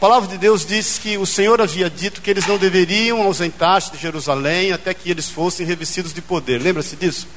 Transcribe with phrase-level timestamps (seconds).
[0.00, 3.98] palavra de Deus diz que o Senhor havia dito que eles não deveriam ausentar-se de
[3.98, 6.60] Jerusalém até que eles fossem revestidos de poder.
[6.60, 7.28] Lembra-se disso?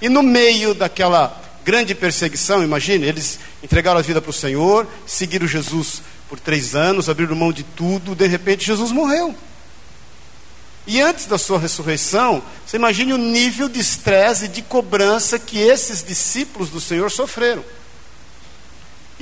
[0.00, 5.46] E no meio daquela grande perseguição, imagine, eles entregaram a vida para o Senhor, seguiram
[5.46, 9.34] Jesus por três anos, abriram mão de tudo, de repente Jesus morreu.
[10.86, 15.58] E antes da sua ressurreição, você imagine o nível de estresse e de cobrança que
[15.58, 17.64] esses discípulos do Senhor sofreram.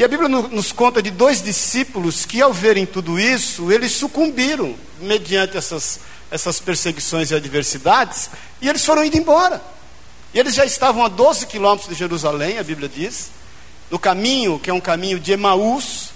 [0.00, 4.74] E a Bíblia nos conta de dois discípulos que, ao verem tudo isso, eles sucumbiram
[4.98, 6.00] mediante essas,
[6.30, 8.30] essas perseguições e adversidades,
[8.62, 9.62] e eles foram indo embora.
[10.32, 13.28] E eles já estavam a 12 quilômetros de Jerusalém, a Bíblia diz,
[13.90, 16.12] no caminho que é um caminho de Emaús.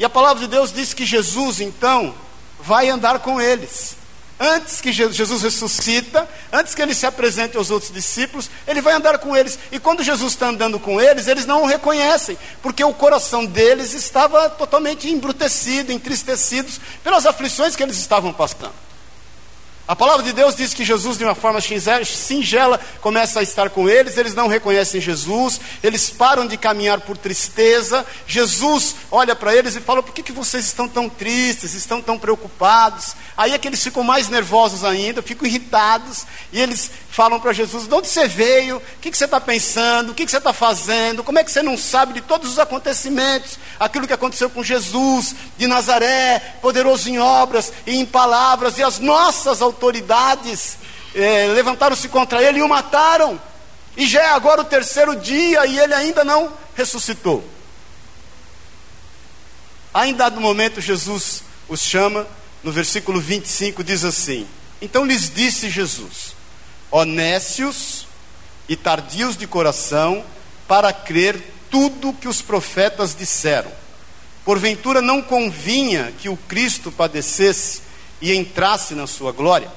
[0.00, 2.12] E a palavra de Deus diz que Jesus, então,
[2.58, 3.94] vai andar com eles.
[4.38, 9.18] Antes que Jesus ressuscita, antes que ele se apresente aos outros discípulos, ele vai andar
[9.18, 9.58] com eles.
[9.72, 13.94] E quando Jesus está andando com eles, eles não o reconhecem, porque o coração deles
[13.94, 18.85] estava totalmente embrutecido, entristecidos pelas aflições que eles estavam passando.
[19.88, 23.88] A palavra de Deus diz que Jesus, de uma forma singela, começa a estar com
[23.88, 28.04] eles, eles não reconhecem Jesus, eles param de caminhar por tristeza.
[28.26, 32.18] Jesus olha para eles e fala: Por que, que vocês estão tão tristes, estão tão
[32.18, 33.14] preocupados?
[33.36, 37.86] Aí é que eles ficam mais nervosos ainda, ficam irritados, e eles falam para Jesus:
[37.86, 38.78] De onde você veio?
[38.78, 40.10] O que, que você está pensando?
[40.10, 41.22] O que, que você está fazendo?
[41.22, 43.56] Como é que você não sabe de todos os acontecimentos?
[43.78, 48.98] Aquilo que aconteceu com Jesus de Nazaré, poderoso em obras e em palavras, e as
[48.98, 50.78] nossas autoridades autoridades
[51.14, 53.40] é, levantaram-se contra ele e o mataram.
[53.96, 57.44] E já é agora o terceiro dia e ele ainda não ressuscitou.
[60.04, 62.26] Em dado momento, Jesus os chama,
[62.62, 64.46] no versículo 25 diz assim:
[64.80, 66.34] Então lhes disse Jesus:
[66.90, 68.06] Honécios
[68.68, 70.24] e tardios de coração,
[70.68, 73.70] para crer tudo que os profetas disseram.
[74.44, 77.85] Porventura não convinha que o Cristo padecesse
[78.20, 79.70] e entrasse na sua glória.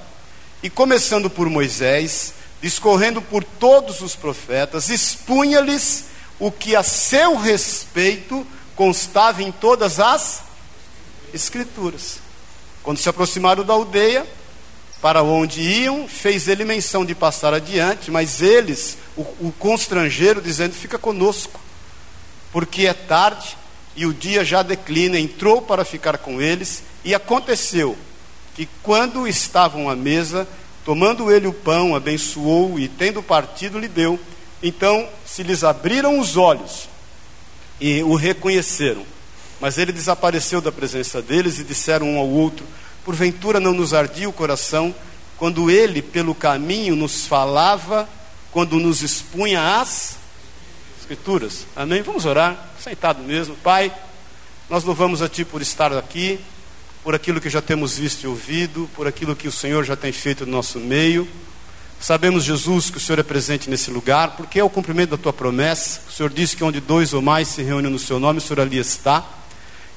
[0.61, 6.05] E começando por Moisés, discorrendo por todos os profetas, expunha-lhes
[6.39, 8.45] o que a seu respeito
[8.75, 10.49] constava em todas as
[11.33, 12.19] Escrituras.
[12.81, 14.25] Quando se aproximaram da aldeia,
[15.01, 20.73] para onde iam, fez ele menção de passar adiante, mas eles, o, o constrangeram, dizendo:
[20.73, 21.59] Fica conosco,
[22.51, 23.55] porque é tarde
[23.95, 25.19] e o dia já declina.
[25.19, 27.97] Entrou para ficar com eles, e aconteceu
[28.59, 30.45] que quando estavam à mesa,
[30.83, 34.19] tomando ele o pão, abençoou e tendo partido lhe deu.
[34.61, 36.89] Então se lhes abriram os olhos
[37.79, 39.05] e o reconheceram.
[39.61, 42.65] Mas ele desapareceu da presença deles e disseram um ao outro:
[43.05, 44.93] Porventura não nos ardia o coração
[45.37, 48.09] quando ele pelo caminho nos falava,
[48.51, 50.17] quando nos expunha as
[50.99, 51.65] Escrituras?
[51.77, 52.01] Amém?
[52.01, 53.55] Vamos orar, sentado mesmo.
[53.55, 53.89] Pai,
[54.69, 56.41] nós louvamos a Ti por estar aqui
[57.03, 60.11] por aquilo que já temos visto e ouvido, por aquilo que o Senhor já tem
[60.11, 61.27] feito no nosso meio.
[61.99, 65.33] Sabemos, Jesus, que o Senhor é presente nesse lugar, porque é o cumprimento da tua
[65.33, 66.01] promessa.
[66.07, 68.61] O Senhor disse que onde dois ou mais se reúnem no seu nome, o Senhor
[68.61, 69.25] ali está.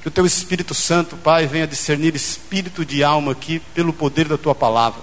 [0.00, 4.36] Que o teu Espírito Santo, Pai, venha discernir espírito de alma aqui pelo poder da
[4.36, 5.00] tua palavra.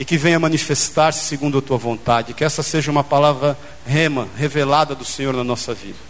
[0.00, 2.32] E que venha manifestar-se segundo a tua vontade.
[2.32, 6.05] Que essa seja uma palavra rema, revelada do Senhor na nossa vida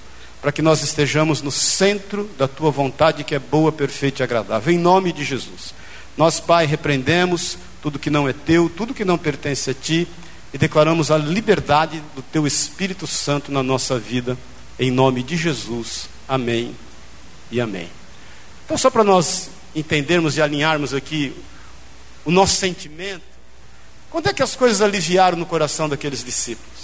[0.46, 4.72] para que nós estejamos no centro da tua vontade, que é boa, perfeita e agradável.
[4.72, 5.74] Em nome de Jesus.
[6.16, 10.06] Nós, Pai, repreendemos tudo que não é teu, tudo que não pertence a ti,
[10.54, 14.38] e declaramos a liberdade do teu Espírito Santo na nossa vida,
[14.78, 16.08] em nome de Jesus.
[16.28, 16.76] Amém
[17.50, 17.88] e amém.
[18.64, 21.34] Então, só para nós entendermos e alinharmos aqui
[22.24, 23.24] o nosso sentimento,
[24.08, 26.75] quando é que as coisas aliviaram no coração daqueles discípulos?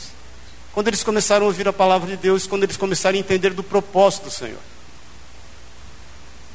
[0.73, 3.63] Quando eles começaram a ouvir a palavra de Deus, quando eles começaram a entender do
[3.63, 4.61] propósito do Senhor.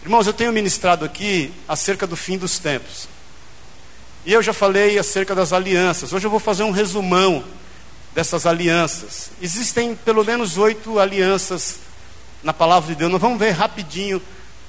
[0.03, 3.07] Irmãos, eu tenho ministrado aqui acerca do fim dos tempos.
[4.25, 6.11] E eu já falei acerca das alianças.
[6.13, 7.43] Hoje eu vou fazer um resumão
[8.15, 9.29] dessas alianças.
[9.41, 11.79] Existem pelo menos oito alianças
[12.41, 13.11] na palavra de Deus.
[13.11, 14.21] Nós vamos ver rapidinho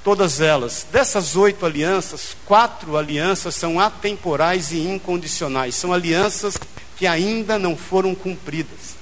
[0.03, 0.85] todas elas.
[0.91, 5.73] Dessas oito alianças, quatro alianças são atemporais e incondicionais.
[5.73, 6.57] São alianças
[6.95, 8.98] que ainda não foram cumpridas.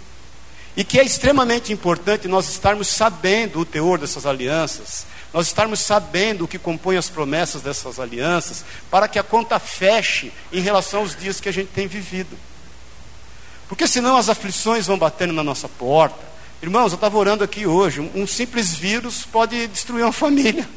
[0.78, 6.46] E que é extremamente importante nós estarmos sabendo o teor dessas alianças, nós estarmos sabendo
[6.46, 11.16] o que compõe as promessas dessas alianças, para que a conta feche em relação aos
[11.16, 12.38] dias que a gente tem vivido.
[13.68, 16.24] Porque senão as aflições vão batendo na nossa porta.
[16.62, 20.70] Irmãos, eu estava orando aqui hoje, um simples vírus pode destruir uma família.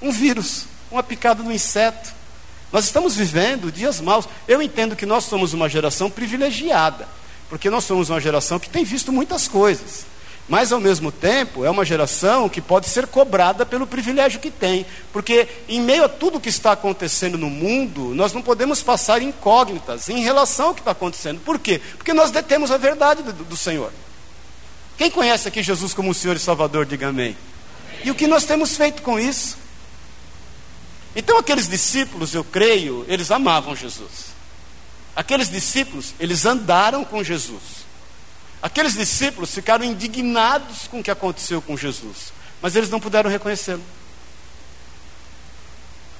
[0.00, 2.14] Um vírus, uma picada do inseto.
[2.72, 4.28] Nós estamos vivendo dias maus.
[4.46, 7.08] Eu entendo que nós somos uma geração privilegiada
[7.50, 10.06] porque nós somos uma geração que tem visto muitas coisas.
[10.48, 14.86] Mas, ao mesmo tempo, é uma geração que pode ser cobrada pelo privilégio que tem.
[15.12, 20.08] Porque, em meio a tudo que está acontecendo no mundo, nós não podemos passar incógnitas
[20.08, 21.40] em relação ao que está acontecendo.
[21.40, 21.80] Por quê?
[21.96, 23.92] Porque nós detemos a verdade do, do Senhor.
[24.96, 27.36] Quem conhece aqui Jesus como o Senhor e Salvador, diga amém.
[28.04, 29.56] E o que nós temos feito com isso?
[31.14, 34.30] Então, aqueles discípulos, eu creio, eles amavam Jesus.
[35.14, 37.80] Aqueles discípulos, eles andaram com Jesus.
[38.62, 43.82] Aqueles discípulos ficaram indignados com o que aconteceu com Jesus, mas eles não puderam reconhecê-lo.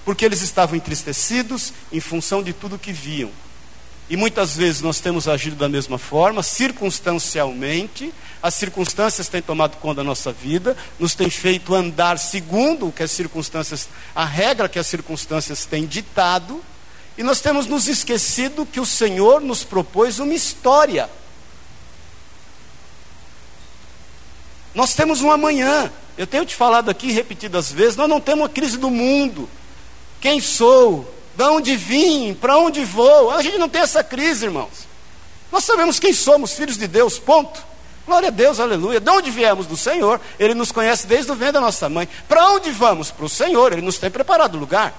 [0.04, 3.30] Porque eles estavam entristecidos em função de tudo que viam.
[4.08, 8.12] E muitas vezes nós temos agido da mesma forma, circunstancialmente,
[8.42, 13.04] as circunstâncias têm tomado conta da nossa vida, nos têm feito andar segundo o que
[13.04, 16.60] as circunstâncias, a regra que as circunstâncias têm ditado,
[17.20, 21.08] e nós temos nos esquecido que o Senhor nos propôs uma história
[24.74, 25.90] Nós temos um amanhã.
[26.16, 29.48] Eu tenho te falado aqui repetidas vezes: nós não temos uma crise do mundo.
[30.20, 31.12] Quem sou?
[31.34, 32.34] De onde vim?
[32.34, 33.30] Para onde vou?
[33.30, 34.88] A gente não tem essa crise, irmãos.
[35.50, 37.60] Nós sabemos quem somos, filhos de Deus, ponto.
[38.06, 39.00] Glória a Deus, aleluia.
[39.00, 39.66] De onde viemos?
[39.66, 40.20] Do Senhor.
[40.38, 42.08] Ele nos conhece desde o ventre da nossa mãe.
[42.28, 43.10] Para onde vamos?
[43.10, 43.72] Para o Senhor.
[43.72, 44.94] Ele nos tem preparado lugar.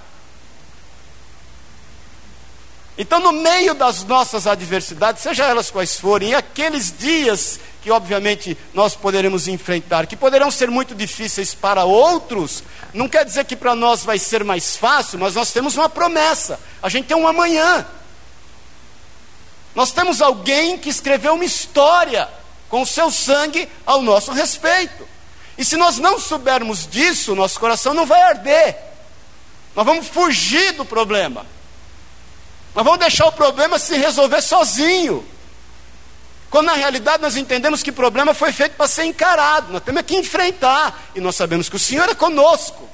[3.02, 8.56] Então, no meio das nossas adversidades, seja elas quais forem, e aqueles dias que obviamente
[8.76, 12.64] nós poderemos enfrentar, que poderão ser muito difíceis para outros,
[12.94, 16.60] não quer dizer que para nós vai ser mais fácil, mas nós temos uma promessa,
[16.80, 17.88] a gente tem um amanhã.
[19.74, 22.30] Nós temos alguém que escreveu uma história
[22.70, 25.08] com o seu sangue ao nosso respeito.
[25.58, 28.78] E se nós não soubermos disso, nosso coração não vai arder.
[29.76, 31.48] Nós vamos fugir do problema.
[32.74, 35.26] Nós vamos deixar o problema se resolver sozinho.
[36.50, 40.02] Quando na realidade nós entendemos que o problema foi feito para ser encarado, nós temos
[40.04, 42.90] que enfrentar, e nós sabemos que o Senhor é conosco.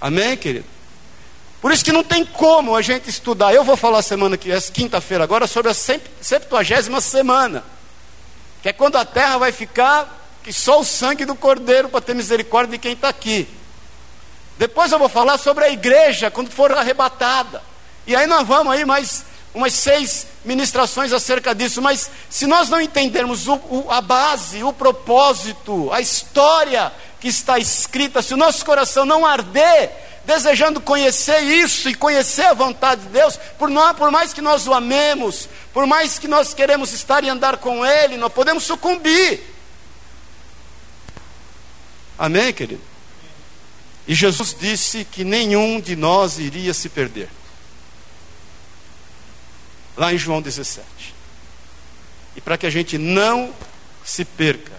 [0.00, 0.66] Amém, querido?
[1.60, 3.52] Por isso que não tem como a gente estudar.
[3.52, 7.64] Eu vou falar semana que é quinta-feira agora sobre a septuagésima semana,
[8.62, 12.14] que é quando a terra vai ficar que só o sangue do Cordeiro para ter
[12.14, 13.48] misericórdia de quem está aqui.
[14.58, 17.62] Depois eu vou falar sobre a igreja quando for arrebatada.
[18.06, 19.24] E aí nós vamos aí mais
[19.54, 24.72] umas seis ministrações acerca disso, mas se nós não entendermos o, o, a base, o
[24.72, 29.90] propósito, a história que está escrita, se o nosso coração não arder,
[30.24, 34.66] desejando conhecer isso e conhecer a vontade de Deus, por, nós, por mais que nós
[34.66, 39.40] o amemos, por mais que nós queremos estar e andar com Ele, nós podemos sucumbir.
[42.18, 42.87] Amém, querido?
[44.08, 47.28] E Jesus disse que nenhum de nós iria se perder
[49.98, 50.86] lá em João 17.
[52.36, 53.52] E para que a gente não
[54.04, 54.72] se perca,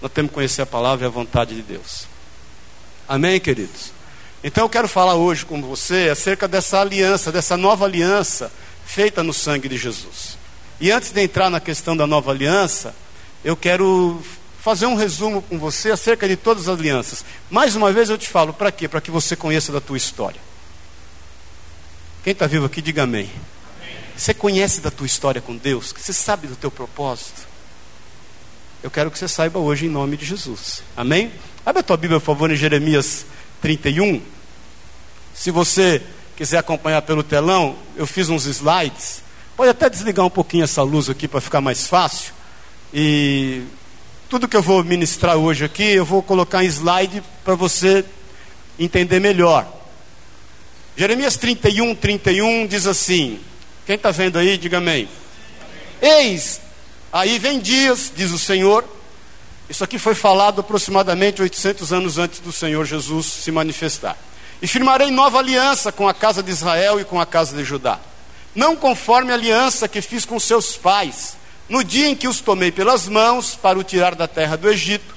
[0.00, 2.06] nós temos que conhecer a palavra e a vontade de Deus.
[3.06, 3.92] Amém, queridos?
[4.42, 8.50] Então eu quero falar hoje com você acerca dessa aliança, dessa nova aliança
[8.86, 10.38] feita no sangue de Jesus.
[10.80, 12.94] E antes de entrar na questão da nova aliança,
[13.44, 14.22] eu quero
[14.60, 17.24] fazer um resumo com você acerca de todas as alianças.
[17.50, 18.88] Mais uma vez eu te falo, para quê?
[18.88, 20.40] Para que você conheça da tua história.
[22.22, 23.30] Quem está vivo aqui, diga amém.
[24.16, 25.94] Você conhece da tua história com Deus?
[25.96, 27.46] Você sabe do teu propósito?
[28.82, 30.82] Eu quero que você saiba hoje em nome de Jesus.
[30.96, 31.32] Amém?
[31.64, 33.26] Abre a tua Bíblia, por favor, em Jeremias
[33.60, 34.20] 31.
[35.34, 36.02] Se você
[36.36, 39.22] quiser acompanhar pelo telão, eu fiz uns slides.
[39.56, 42.32] Pode até desligar um pouquinho essa luz aqui para ficar mais fácil.
[42.92, 43.62] E
[44.28, 48.04] tudo que eu vou ministrar hoje aqui, eu vou colocar em slide para você
[48.78, 49.66] entender melhor.
[50.96, 53.40] Jeremias 31, 31 diz assim:
[53.86, 55.08] quem está vendo aí, diga amém.
[56.02, 56.60] Eis,
[57.10, 58.84] aí vem dias, diz o Senhor.
[59.66, 64.14] Isso aqui foi falado aproximadamente 800 anos antes do Senhor Jesus se manifestar.
[64.60, 67.98] E firmarei nova aliança com a casa de Israel e com a casa de Judá.
[68.54, 71.37] Não conforme a aliança que fiz com seus pais,
[71.68, 75.16] no dia em que os tomei pelas mãos para o tirar da terra do Egito.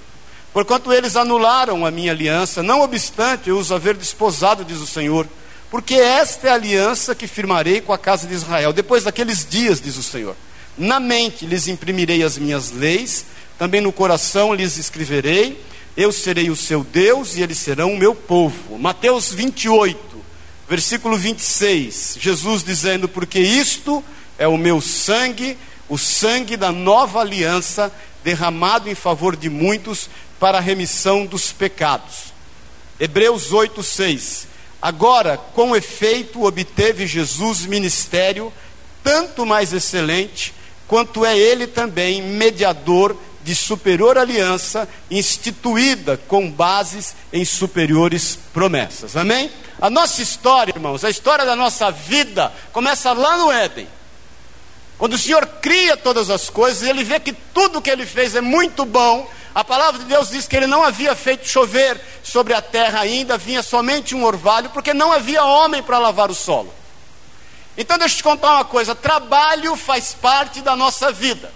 [0.53, 5.27] Porquanto eles anularam a minha aliança, não obstante eu os haver desposado, diz o Senhor
[5.71, 8.73] porque esta é a aliança que firmarei com a casa de Israel.
[8.73, 10.35] Depois daqueles dias, diz o Senhor,
[10.77, 13.25] na mente lhes imprimirei as minhas leis,
[13.57, 15.63] também no coração lhes escreverei,
[15.95, 18.77] eu serei o seu Deus e eles serão o meu povo.
[18.77, 19.97] Mateus 28,
[20.67, 24.03] versículo 26, Jesus dizendo: Porque isto
[24.37, 25.57] é o meu sangue,
[25.91, 27.91] o sangue da nova aliança,
[28.23, 32.31] derramado em favor de muitos para a remissão dos pecados.
[32.97, 34.47] Hebreus 8, 6
[34.81, 38.53] Agora, com efeito, obteve Jesus ministério
[39.03, 40.53] tanto mais excelente,
[40.87, 49.17] quanto é ele também mediador de superior aliança, instituída com bases em superiores promessas.
[49.17, 49.51] Amém?
[49.81, 53.89] A nossa história, irmãos, a história da nossa vida, começa lá no Éden.
[55.01, 58.39] Quando o Senhor cria todas as coisas, ele vê que tudo que ele fez é
[58.39, 59.27] muito bom.
[59.55, 63.35] A palavra de Deus diz que ele não havia feito chover sobre a terra ainda,
[63.35, 66.71] vinha somente um orvalho, porque não havia homem para lavar o solo.
[67.75, 71.51] Então, deixa eu te contar uma coisa: trabalho faz parte da nossa vida.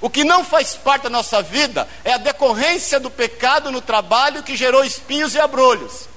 [0.00, 4.42] O que não faz parte da nossa vida é a decorrência do pecado no trabalho
[4.42, 6.08] que gerou espinhos e abrolhos.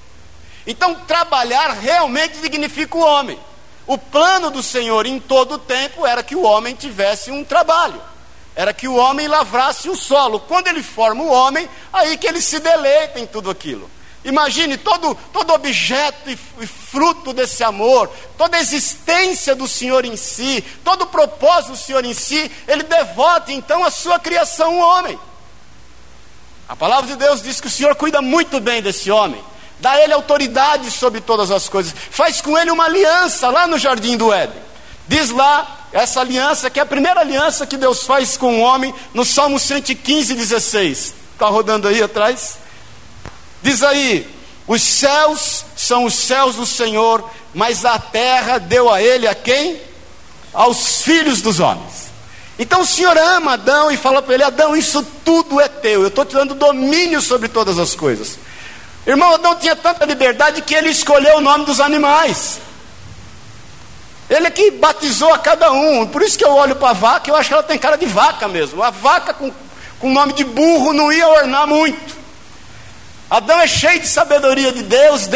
[0.66, 3.38] Então, trabalhar realmente dignifica o homem.
[3.86, 8.00] O plano do Senhor em todo o tempo era que o homem tivesse um trabalho,
[8.54, 10.40] era que o homem lavrasse o solo.
[10.40, 13.90] Quando ele forma o homem, aí que ele se deleita em tudo aquilo.
[14.24, 20.64] Imagine todo, todo objeto e, fruto desse amor, toda a existência do Senhor em si,
[20.82, 25.18] todo o propósito do Senhor em si, ele devota então a sua criação, o homem.
[26.66, 29.44] A palavra de Deus diz que o Senhor cuida muito bem desse homem,
[29.80, 34.16] dá ele autoridade sobre todas as coisas, faz com ele uma aliança lá no jardim
[34.16, 34.62] do Éden.
[35.06, 38.94] Diz lá essa aliança, que é a primeira aliança que Deus faz com o homem,
[39.12, 41.14] no Salmo 115, 16.
[41.32, 42.58] Está rodando aí atrás?
[43.62, 44.26] Diz aí:
[44.66, 49.80] os céus são os céus do Senhor, mas a terra deu a ele a quem?
[50.52, 52.04] Aos filhos dos homens.
[52.58, 56.08] Então o Senhor ama Adão e fala para ele: Adão, isso tudo é teu, eu
[56.08, 58.38] estou te dando domínio sobre todas as coisas.
[59.06, 62.60] Irmão, Adão tinha tanta liberdade que ele escolheu o nome dos animais.
[64.30, 66.06] Ele é que batizou a cada um.
[66.06, 68.06] Por isso que eu olho para a vaca, eu acho que ela tem cara de
[68.06, 68.82] vaca mesmo.
[68.82, 69.52] A vaca com,
[70.00, 72.24] com nome de burro não ia ornar muito.
[73.28, 75.26] Adão é cheio de sabedoria de Deus,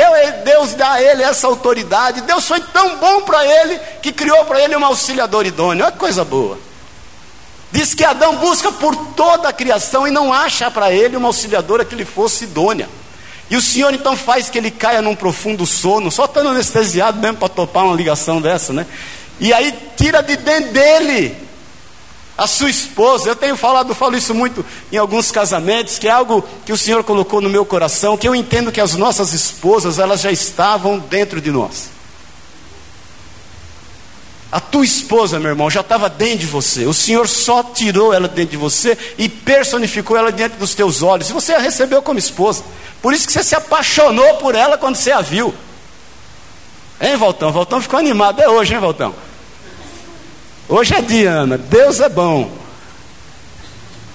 [0.44, 2.22] Deus dá a ele essa autoridade.
[2.22, 5.84] Deus foi tão bom para ele que criou para ele um auxiliador idôneo.
[5.84, 6.58] Olha que coisa boa.
[7.70, 11.84] Diz que Adão busca por toda a criação e não acha para ele uma auxiliadora
[11.84, 12.88] que lhe fosse idônea.
[13.50, 17.38] E o Senhor então faz que ele caia num profundo sono, só estando anestesiado mesmo
[17.38, 18.86] para topar uma ligação dessa, né?
[19.40, 21.34] E aí tira de dentro dele
[22.36, 23.28] a sua esposa.
[23.28, 27.02] Eu tenho falado, falo isso muito em alguns casamentos, que é algo que o Senhor
[27.02, 31.40] colocou no meu coração, que eu entendo que as nossas esposas, elas já estavam dentro
[31.40, 31.97] de nós.
[34.50, 36.86] A tua esposa, meu irmão, já estava dentro de você.
[36.86, 41.28] O Senhor só tirou ela dentro de você e personificou ela diante dos teus olhos.
[41.28, 42.64] E você a recebeu como esposa.
[43.02, 45.54] Por isso que você se apaixonou por ela quando você a viu.
[46.98, 47.52] Hein, Valtão?
[47.52, 48.40] Valtão ficou animado.
[48.40, 49.14] É hoje, hein, Valtão?
[50.66, 52.50] Hoje é Diana, Deus é bom.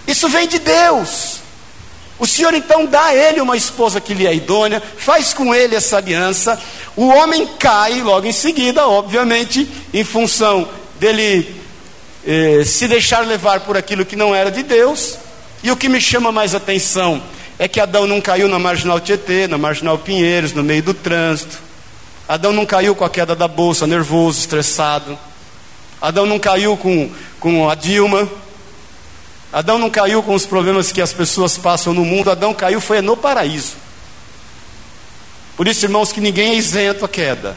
[0.07, 1.42] Isso vem de Deus.
[2.19, 5.75] O Senhor então dá a ele uma esposa que lhe é idônea, faz com ele
[5.75, 6.59] essa aliança.
[6.95, 10.67] O homem cai logo em seguida, obviamente, em função
[10.99, 11.55] dele
[12.25, 15.17] eh, se deixar levar por aquilo que não era de Deus.
[15.63, 17.21] E o que me chama mais atenção
[17.57, 21.57] é que Adão não caiu na marginal Tietê, na marginal Pinheiros, no meio do trânsito.
[22.27, 25.17] Adão não caiu com a queda da bolsa, nervoso, estressado.
[26.01, 28.29] Adão não caiu com, com a Dilma.
[29.53, 32.31] Adão não caiu com os problemas que as pessoas passam no mundo.
[32.31, 33.73] Adão caiu foi no paraíso.
[35.55, 37.55] Por isso, irmãos, que ninguém é isento à queda.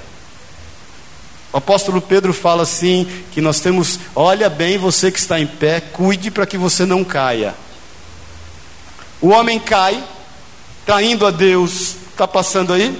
[1.50, 5.81] O apóstolo Pedro fala assim: que nós temos, olha bem você que está em pé,
[5.81, 7.55] cuide para que você não caia.
[9.19, 10.05] O homem cai,
[10.85, 12.95] traindo a Deus, está passando aí?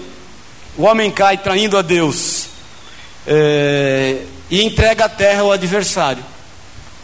[0.75, 2.47] O homem cai traindo a Deus.
[3.27, 6.25] É, e entrega a terra ao adversário.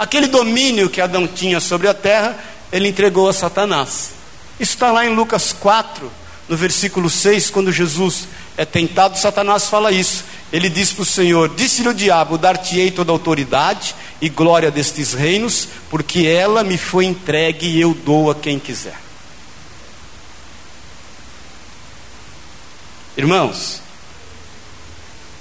[0.02, 2.37] Aquele domínio que Adão tinha sobre a terra,
[2.73, 4.11] ele entregou a Satanás.
[4.59, 6.11] Isso está lá em Lucas 4,
[6.49, 10.25] no versículo 6, quando Jesus é tentado, Satanás fala isso.
[10.52, 15.12] Ele diz para o Senhor: Disse-lhe o diabo: Dar-te-ei toda a autoridade e glória destes
[15.12, 18.99] reinos, porque ela me foi entregue e eu dou a quem quiser.
[23.16, 23.80] Irmãos,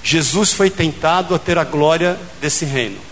[0.03, 3.09] Jesus foi tentado a ter a glória desse reino.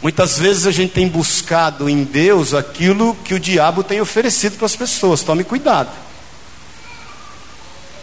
[0.00, 4.66] Muitas vezes a gente tem buscado em Deus aquilo que o diabo tem oferecido para
[4.66, 5.22] as pessoas.
[5.22, 5.90] Tome cuidado.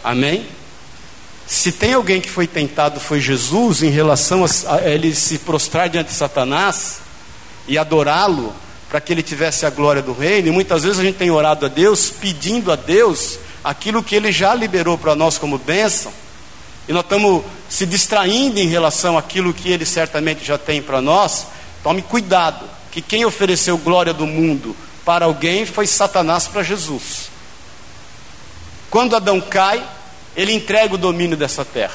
[0.04, 0.46] Amém?
[1.46, 6.08] Se tem alguém que foi tentado, foi Jesus, em relação a, ele se prostrar diante
[6.08, 6.98] de Satanás
[7.66, 8.54] e adorá-lo,
[8.88, 11.66] para que ele tivesse a glória do reino, e muitas vezes a gente tem orado
[11.66, 16.12] a Deus, pedindo a Deus aquilo que ele já liberou para nós como bênção
[16.88, 21.46] e nós estamos se distraindo em relação àquilo que Ele certamente já tem para nós,
[21.86, 24.74] tome cuidado, que quem ofereceu glória do mundo
[25.04, 27.30] para alguém foi Satanás para Jesus.
[28.90, 29.80] Quando Adão cai,
[30.34, 31.94] ele entrega o domínio dessa terra.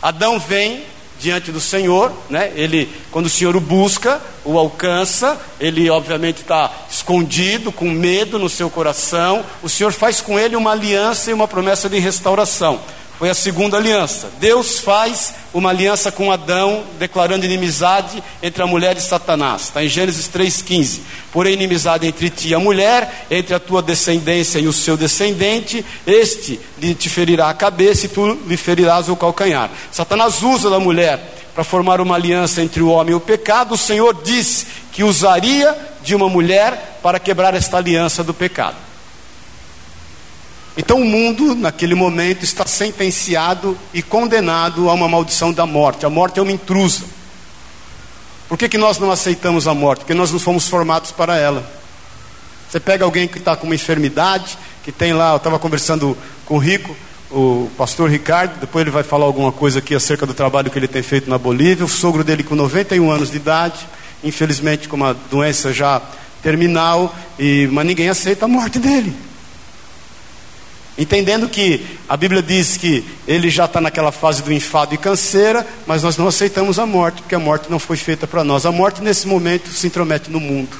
[0.00, 0.84] Adão vem
[1.18, 2.52] diante do Senhor, né?
[2.54, 8.48] Ele, quando o Senhor o busca, o alcança, ele obviamente está escondido, com medo no
[8.48, 9.44] seu coração.
[9.60, 12.80] O Senhor faz com ele uma aliança e uma promessa de restauração.
[13.18, 14.28] Foi a segunda aliança.
[14.38, 19.62] Deus faz uma aliança com Adão, declarando inimizade entre a mulher e Satanás.
[19.62, 21.00] Está em Gênesis 3,15.
[21.32, 25.84] Porém, inimizade entre ti e a mulher, entre a tua descendência e o seu descendente,
[26.06, 29.70] este lhe te ferirá a cabeça e tu lhe ferirás o calcanhar.
[29.90, 31.18] Satanás usa da mulher
[31.54, 33.72] para formar uma aliança entre o homem e o pecado.
[33.72, 38.85] O Senhor disse que usaria de uma mulher para quebrar esta aliança do pecado.
[40.76, 46.04] Então o mundo, naquele momento, está sentenciado e condenado a uma maldição da morte.
[46.04, 47.04] A morte é uma intrusa.
[48.48, 50.00] Por que, que nós não aceitamos a morte?
[50.00, 51.68] Porque nós não fomos formados para ela.
[52.68, 56.56] Você pega alguém que está com uma enfermidade, que tem lá, eu estava conversando com
[56.56, 56.94] o Rico,
[57.30, 60.86] o pastor Ricardo, depois ele vai falar alguma coisa aqui acerca do trabalho que ele
[60.86, 61.84] tem feito na Bolívia.
[61.84, 63.86] O sogro dele com 91 anos de idade,
[64.22, 66.00] infelizmente com uma doença já
[66.42, 69.12] terminal, e, mas ninguém aceita a morte dele.
[70.98, 75.66] Entendendo que a Bíblia diz que ele já está naquela fase do enfado e canseira,
[75.86, 78.64] mas nós não aceitamos a morte, porque a morte não foi feita para nós.
[78.64, 80.74] A morte, nesse momento, se intromete no mundo.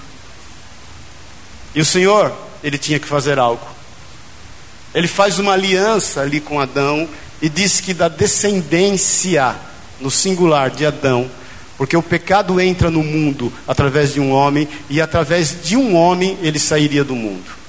[1.75, 2.32] E o Senhor,
[2.64, 3.66] ele tinha que fazer algo.
[4.94, 7.06] Ele faz uma aliança ali com Adão
[7.42, 9.54] e diz que da descendência,
[10.00, 11.30] no singular de Adão,
[11.76, 16.38] porque o pecado entra no mundo através de um homem, e através de um homem
[16.40, 17.65] ele sairia do mundo.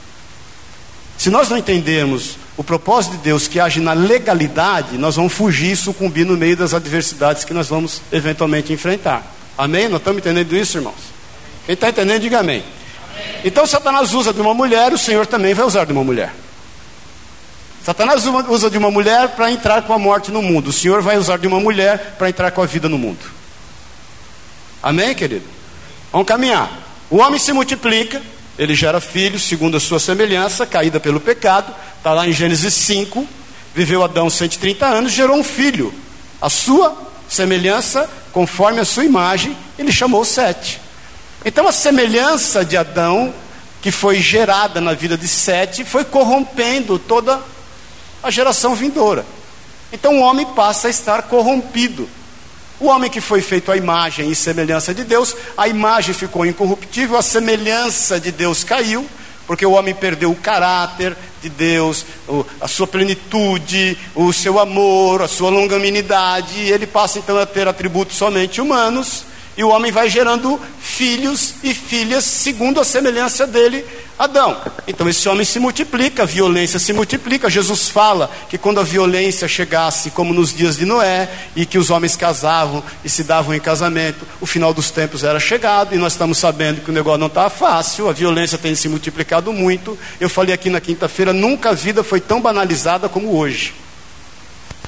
[1.17, 5.71] Se nós não entendermos o propósito de Deus que age na legalidade, nós vamos fugir
[5.71, 9.23] e sucumbir no meio das adversidades que nós vamos eventualmente enfrentar.
[9.57, 9.87] Amém?
[9.87, 10.95] Nós estamos entendendo isso, irmãos?
[11.65, 12.63] Quem está entendendo, diga amém.
[13.11, 13.41] amém.
[13.43, 16.33] Então Satanás usa de uma mulher, o Senhor também vai usar de uma mulher.
[17.83, 20.71] Satanás usa de uma mulher para entrar com a morte no mundo.
[20.71, 23.19] O Senhor vai usar de uma mulher para entrar com a vida no mundo.
[24.83, 25.45] Amém, querido?
[26.11, 26.69] Vamos caminhar.
[27.09, 28.21] O homem se multiplica,
[28.57, 31.73] ele gera filhos segundo a sua semelhança, caída pelo pecado.
[31.97, 33.27] Está lá em Gênesis 5.
[33.75, 35.93] Viveu Adão 130 anos, gerou um filho.
[36.41, 36.97] A sua
[37.29, 40.81] semelhança, conforme a sua imagem, ele chamou Sete.
[41.45, 43.33] Então a semelhança de Adão,
[43.81, 47.39] que foi gerada na vida de Sete, foi corrompendo toda
[48.23, 49.23] a geração vindoura.
[49.93, 52.09] Então o homem passa a estar corrompido.
[52.79, 57.17] O homem que foi feito à imagem e semelhança de Deus, a imagem ficou incorruptível,
[57.17, 59.07] a semelhança de Deus caiu,
[59.47, 62.05] porque o homem perdeu o caráter de Deus,
[62.61, 67.67] a sua plenitude, o seu amor, a sua longanimidade, e ele passa então a ter
[67.67, 69.25] atributos somente humanos,
[69.57, 73.83] e o homem vai gerando filhos e filhas segundo a semelhança dele,
[74.17, 74.55] Adão.
[74.87, 77.49] Então esse homem se multiplica, a violência se multiplica.
[77.49, 81.89] Jesus fala que quando a violência chegasse, como nos dias de Noé, e que os
[81.89, 86.13] homens casavam e se davam em casamento, o final dos tempos era chegado, e nós
[86.13, 89.97] estamos sabendo que o negócio não está fácil, a violência tem se multiplicado muito.
[90.19, 93.86] Eu falei aqui na quinta-feira, nunca a vida foi tão banalizada como hoje.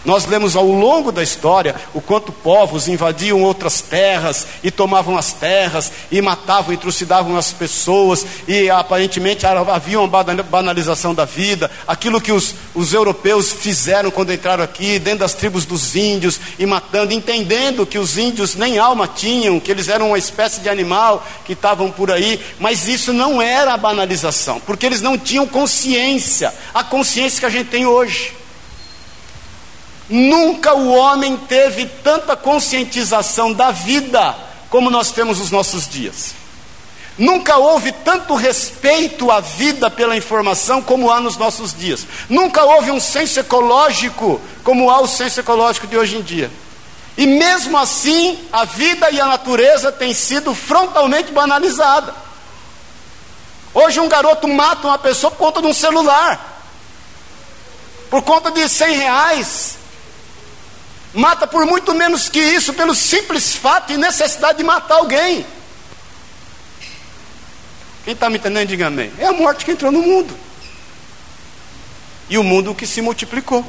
[0.06, 5.34] Nós lemos ao longo da história o quanto povos invadiam outras terras e tomavam as
[5.34, 11.70] terras e matavam e trucidavam as pessoas e aparentemente havia uma banalização da vida.
[11.86, 16.66] Aquilo que os, os europeus fizeram quando entraram aqui, dentro das tribos dos índios e
[16.66, 21.26] matando, entendendo que os índios nem alma tinham, que eles eram uma espécie de animal
[21.46, 26.54] que estavam por aí, mas isso não era a banalização, porque eles não tinham consciência,
[26.74, 28.40] a consciência que a gente tem hoje.
[30.10, 34.36] Nunca o homem teve tanta conscientização da vida
[34.70, 36.34] como nós temos nos nossos dias.
[37.18, 42.08] Nunca houve tanto respeito à vida pela informação como há nos nossos dias.
[42.30, 46.50] Nunca houve um senso ecológico como há o senso ecológico de hoje em dia.
[47.18, 52.16] E mesmo assim, a vida e a natureza têm sido frontalmente banalizada.
[53.74, 56.64] Hoje um garoto mata uma pessoa por conta de um celular,
[58.10, 59.79] por conta de 100 reais,
[61.14, 65.46] Mata por muito menos que isso, pelo simples fato e necessidade de matar alguém.
[68.04, 69.12] Quem está me entendendo, diga amém.
[69.18, 70.34] É a morte que entrou no mundo.
[72.30, 73.66] E o mundo que se multiplicou.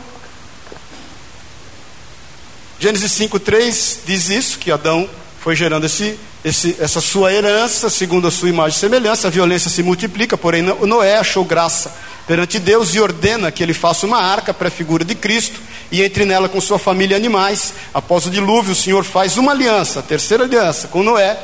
[2.78, 5.08] Gênesis 5,3 diz isso: que Adão
[5.40, 9.28] foi gerando esse, esse, essa sua herança, segundo a sua imagem e semelhança.
[9.28, 11.94] A violência se multiplica, porém Noé achou graça
[12.26, 16.48] perante Deus e ordena que ele faça uma arca, pré-figura de Cristo, e entre nela
[16.48, 17.74] com sua família e animais.
[17.92, 21.38] Após o dilúvio, o Senhor faz uma aliança, a terceira aliança, com Noé,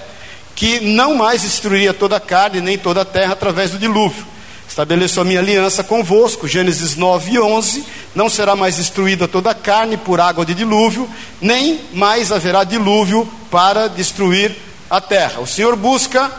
[0.54, 4.24] que não mais destruiria toda a carne nem toda a terra através do dilúvio.
[4.68, 7.84] Estabeleço a minha aliança convosco, Gênesis 9 e 11.
[8.14, 11.08] Não será mais destruída toda a carne por água de dilúvio,
[11.40, 14.56] nem mais haverá dilúvio para destruir
[14.90, 15.40] a terra.
[15.40, 16.30] O Senhor busca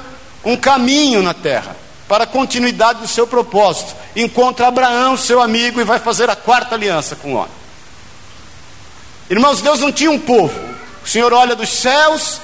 [0.43, 1.75] um caminho na terra
[2.07, 3.95] para a continuidade do seu propósito.
[4.15, 7.56] Encontra Abraão, seu amigo, e vai fazer a quarta aliança com o homem.
[9.29, 10.57] Irmãos, Deus não tinha um povo.
[11.03, 12.41] O Senhor olha dos céus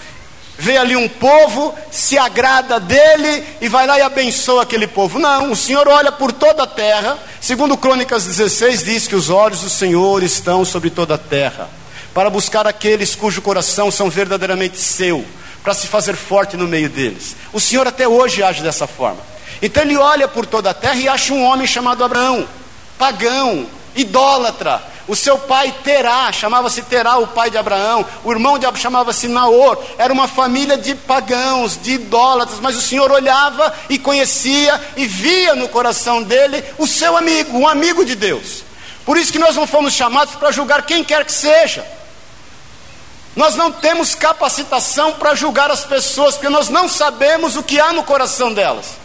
[0.57, 5.19] vê ali um povo, se agrada dele e vai lá e abençoa aquele povo.
[5.19, 7.17] Não, o Senhor olha por toda a terra.
[7.41, 11.69] Segundo Crônicas 16 diz que os olhos do Senhor estão sobre toda a terra,
[12.13, 15.25] para buscar aqueles cujo coração são verdadeiramente seu,
[15.63, 17.35] para se fazer forte no meio deles.
[17.51, 19.19] O Senhor até hoje age dessa forma.
[19.61, 22.47] Então ele olha por toda a terra e acha um homem chamado Abraão,
[22.97, 23.65] pagão,
[23.95, 28.05] idólatra, o seu pai Terá, chamava-se Terá, o pai de Abraão.
[28.23, 29.77] O irmão de Abraão chamava-se Naor.
[29.97, 35.55] Era uma família de pagãos, de idólatras, mas o Senhor olhava e conhecia e via
[35.55, 38.63] no coração dele o seu amigo, um amigo de Deus.
[39.05, 41.85] Por isso que nós não fomos chamados para julgar quem quer que seja.
[43.35, 47.91] Nós não temos capacitação para julgar as pessoas, porque nós não sabemos o que há
[47.91, 49.02] no coração delas.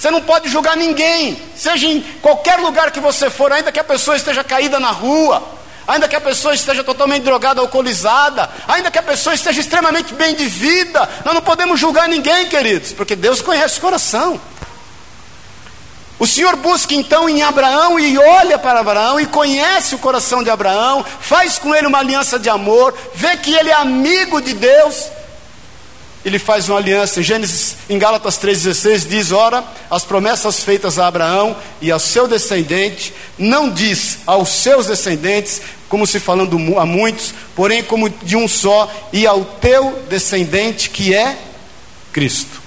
[0.00, 3.84] Você não pode julgar ninguém, seja em qualquer lugar que você for, ainda que a
[3.84, 5.46] pessoa esteja caída na rua,
[5.86, 10.34] ainda que a pessoa esteja totalmente drogada, alcoolizada, ainda que a pessoa esteja extremamente bem
[10.34, 14.40] de vida, nós não podemos julgar ninguém, queridos, porque Deus conhece o coração.
[16.18, 20.48] O Senhor busca então em Abraão e olha para Abraão e conhece o coração de
[20.48, 25.10] Abraão, faz com ele uma aliança de amor, vê que ele é amigo de Deus
[26.24, 27.20] ele faz uma aliança.
[27.20, 32.28] Em Gênesis, em Gálatas 3,16 diz: Ora, as promessas feitas a Abraão e ao seu
[32.28, 38.46] descendente, não diz aos seus descendentes, como se falando a muitos, porém como de um
[38.46, 41.38] só, e ao teu descendente que é
[42.12, 42.60] Cristo.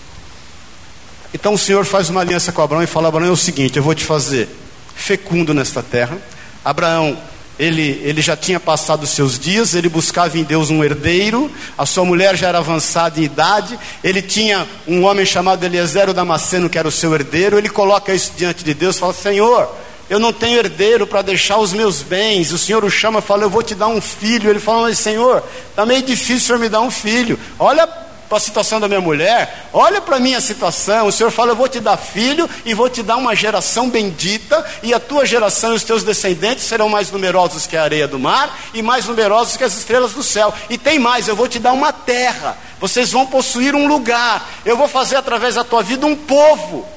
[1.34, 3.84] Então o Senhor faz uma aliança com Abraão e fala: Abraão, é o seguinte, eu
[3.84, 4.50] vou te fazer
[4.96, 6.18] fecundo nesta terra.
[6.64, 7.18] Abraão
[7.58, 11.86] ele, ele já tinha passado os seus dias, ele buscava em Deus um herdeiro, a
[11.86, 16.78] sua mulher já era avançada em idade, ele tinha um homem chamado Eliezer Damasceno, que
[16.78, 19.70] era o seu herdeiro, ele coloca isso diante de Deus fala: Senhor,
[20.10, 22.52] eu não tenho herdeiro para deixar os meus bens.
[22.52, 24.50] O Senhor o chama e fala: Eu vou te dar um filho.
[24.50, 27.40] Ele fala: Mas Senhor, está meio difícil o Senhor me dar um filho.
[27.58, 27.88] Olha
[28.34, 31.06] para a situação da minha mulher, olha para a minha situação.
[31.06, 34.66] O Senhor fala: Eu vou te dar filho e vou te dar uma geração bendita,
[34.82, 38.18] e a tua geração e os teus descendentes serão mais numerosos que a areia do
[38.18, 40.52] mar e mais numerosos que as estrelas do céu.
[40.68, 44.76] E tem mais: eu vou te dar uma terra, vocês vão possuir um lugar, eu
[44.76, 46.88] vou fazer através da tua vida um povo.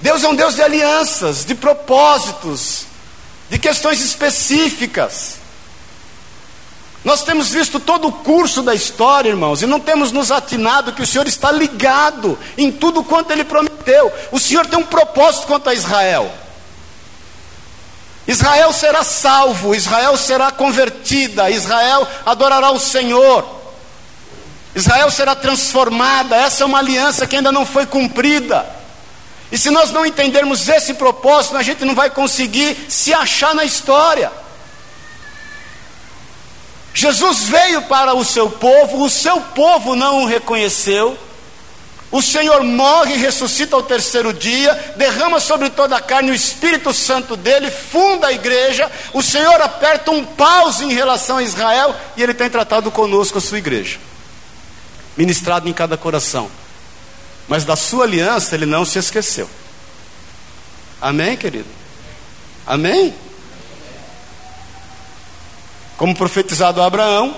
[0.00, 2.86] Deus é um Deus de alianças, de propósitos,
[3.50, 5.45] de questões específicas.
[7.06, 11.02] Nós temos visto todo o curso da história, irmãos, e não temos nos atinado que
[11.02, 14.12] o Senhor está ligado em tudo quanto Ele prometeu.
[14.32, 16.28] O Senhor tem um propósito quanto a Israel.
[18.26, 23.46] Israel será salvo, Israel será convertida, Israel adorará o Senhor,
[24.74, 26.34] Israel será transformada.
[26.34, 28.66] Essa é uma aliança que ainda não foi cumprida.
[29.52, 33.64] E se nós não entendermos esse propósito, a gente não vai conseguir se achar na
[33.64, 34.32] história.
[36.96, 41.14] Jesus veio para o seu povo, o seu povo não o reconheceu.
[42.10, 46.94] O Senhor morre e ressuscita ao terceiro dia, derrama sobre toda a carne o Espírito
[46.94, 48.90] Santo dele, funda a igreja.
[49.12, 53.42] O Senhor aperta um pause em relação a Israel e ele tem tratado conosco a
[53.42, 53.98] sua igreja,
[55.18, 56.50] ministrado em cada coração.
[57.46, 59.50] Mas da sua aliança ele não se esqueceu.
[60.98, 61.68] Amém, querido?
[62.66, 63.14] Amém?
[65.96, 67.34] Como profetizado a Abraão,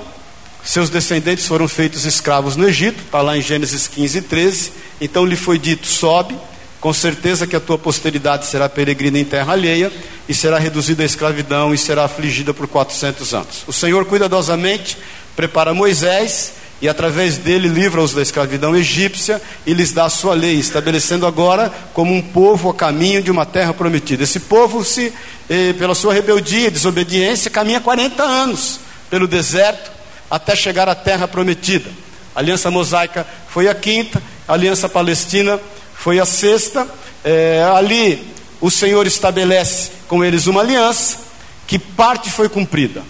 [0.64, 4.72] seus descendentes foram feitos escravos no Egito, está lá em Gênesis 15, 13.
[5.00, 6.36] Então lhe foi dito: sobe,
[6.80, 9.92] com certeza que a tua posteridade será peregrina em terra alheia,
[10.28, 13.64] e será reduzida à escravidão e será afligida por 400 anos.
[13.66, 14.98] O Senhor cuidadosamente
[15.36, 20.54] prepara Moisés e através dele livra-os da escravidão egípcia e lhes dá a sua lei,
[20.54, 24.22] estabelecendo agora como um povo a caminho de uma terra prometida.
[24.22, 25.12] Esse povo, se,
[25.50, 28.78] eh, pela sua rebeldia e desobediência, caminha 40 anos
[29.10, 29.90] pelo deserto
[30.30, 31.90] até chegar à terra prometida.
[32.34, 35.58] A aliança mosaica foi a quinta, a aliança palestina
[35.94, 36.86] foi a sexta.
[37.24, 38.24] Eh, ali
[38.60, 41.18] o Senhor estabelece com eles uma aliança,
[41.66, 43.02] que parte foi cumprida.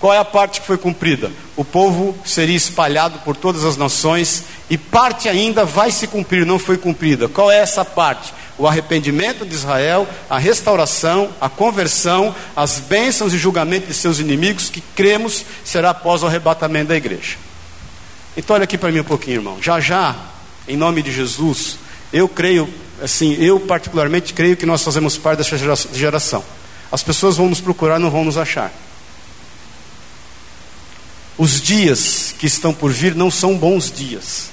[0.00, 1.30] Qual é a parte que foi cumprida?
[1.54, 6.58] O povo seria espalhado por todas as nações e parte ainda vai se cumprir, não
[6.58, 7.28] foi cumprida.
[7.28, 8.32] Qual é essa parte?
[8.56, 14.70] O arrependimento de Israel, a restauração, a conversão, as bênçãos e julgamento de seus inimigos,
[14.70, 17.36] que cremos será após o arrebatamento da igreja.
[18.36, 19.58] Então, olha aqui para mim um pouquinho, irmão.
[19.60, 20.16] Já já,
[20.66, 21.78] em nome de Jesus,
[22.12, 22.68] Eu creio,
[23.00, 25.56] assim, eu particularmente creio que nós fazemos parte dessa
[25.94, 26.42] geração.
[26.90, 28.72] As pessoas vão nos procurar, não vão nos achar.
[31.40, 34.50] Os dias que estão por vir não são bons dias.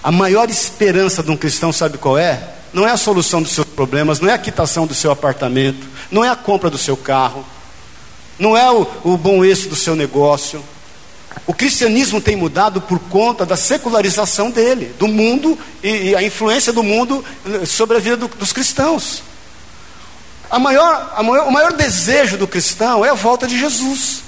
[0.00, 2.40] A maior esperança de um cristão, sabe qual é?
[2.72, 6.24] Não é a solução dos seus problemas, não é a quitação do seu apartamento, não
[6.24, 7.44] é a compra do seu carro,
[8.38, 10.62] não é o, o bom êxito do seu negócio.
[11.48, 16.72] O cristianismo tem mudado por conta da secularização dele, do mundo e, e a influência
[16.72, 19.24] do mundo eh, sobre a vida do, dos cristãos.
[20.48, 24.27] A maior, a maior, o maior desejo do cristão é a volta de Jesus.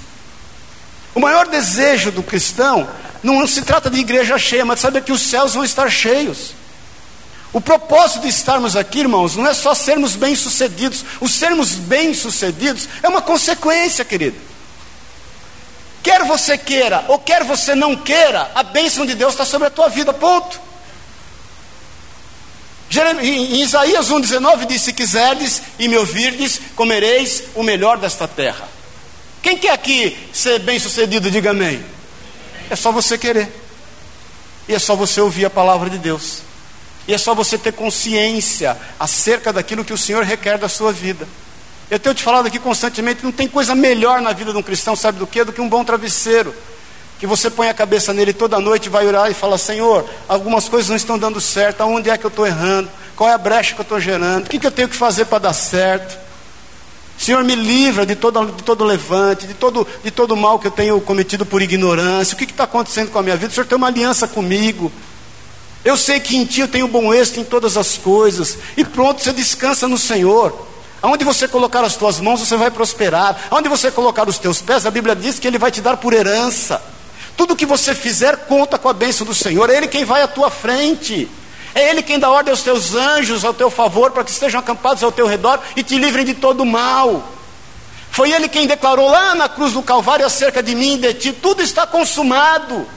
[1.13, 2.87] O maior desejo do cristão
[3.21, 6.53] não se trata de igreja cheia, mas de saber que os céus vão estar cheios.
[7.53, 11.03] O propósito de estarmos aqui, irmãos, não é só sermos bem-sucedidos.
[11.19, 14.37] O sermos bem-sucedidos é uma consequência, querido.
[16.01, 19.71] Quer você queira ou quer você não queira, a bênção de Deus está sobre a
[19.71, 20.59] tua vida, ponto.
[23.21, 28.67] Em Isaías 1,19 diz: Se quiserdes e me ouvirdes, comereis o melhor desta terra.
[29.41, 31.83] Quem quer aqui ser bem-sucedido, diga amém.
[32.69, 33.51] É só você querer.
[34.67, 36.43] E é só você ouvir a palavra de Deus.
[37.07, 41.27] E é só você ter consciência acerca daquilo que o Senhor requer da sua vida.
[41.89, 44.95] Eu tenho te falado aqui constantemente, não tem coisa melhor na vida de um cristão,
[44.95, 45.43] sabe do que?
[45.43, 46.55] Do que um bom travesseiro.
[47.19, 50.89] Que você põe a cabeça nele toda noite, vai orar e fala: Senhor, algumas coisas
[50.89, 52.89] não estão dando certo, aonde é que eu estou errando?
[53.15, 54.45] Qual é a brecha que eu estou gerando?
[54.45, 56.17] O que, que eu tenho que fazer para dar certo?
[57.21, 60.71] Senhor, me livra de todo, de todo levante, de todo, de todo mal que eu
[60.71, 62.33] tenho cometido por ignorância.
[62.33, 63.51] O que está acontecendo com a minha vida?
[63.51, 64.91] O Senhor tem uma aliança comigo.
[65.85, 68.57] Eu sei que em Ti eu tenho bom êxito em todas as coisas.
[68.75, 70.67] E pronto, você descansa no Senhor.
[70.99, 73.39] Aonde você colocar as tuas mãos, você vai prosperar.
[73.51, 76.13] Aonde você colocar os teus pés, a Bíblia diz que Ele vai te dar por
[76.13, 76.81] herança.
[77.37, 79.69] Tudo que você fizer, conta com a bênção do Senhor.
[79.69, 81.29] É Ele quem vai à tua frente.
[81.73, 85.03] É Ele quem dá ordem aos teus anjos ao teu favor, para que estejam acampados
[85.03, 87.23] ao teu redor e te livrem de todo mal.
[88.11, 91.33] Foi Ele quem declarou lá na cruz do Calvário acerca de mim e de ti:
[91.33, 92.87] tudo está consumado.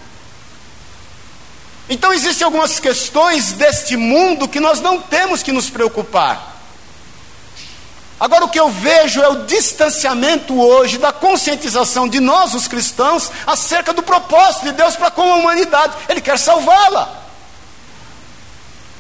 [1.89, 6.55] Então existem algumas questões deste mundo que nós não temos que nos preocupar.
[8.19, 13.31] Agora, o que eu vejo é o distanciamento hoje da conscientização de nós, os cristãos,
[13.47, 15.95] acerca do propósito de Deus para com a humanidade.
[16.09, 17.24] Ele quer salvá-la.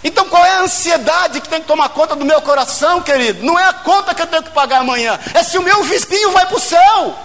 [0.04, 3.42] Então qual é a ansiedade que tem que tomar conta do meu coração, querido?
[3.42, 6.30] Não é a conta que eu tenho que pagar amanhã, é se o meu vizinho
[6.30, 7.18] vai para o céu.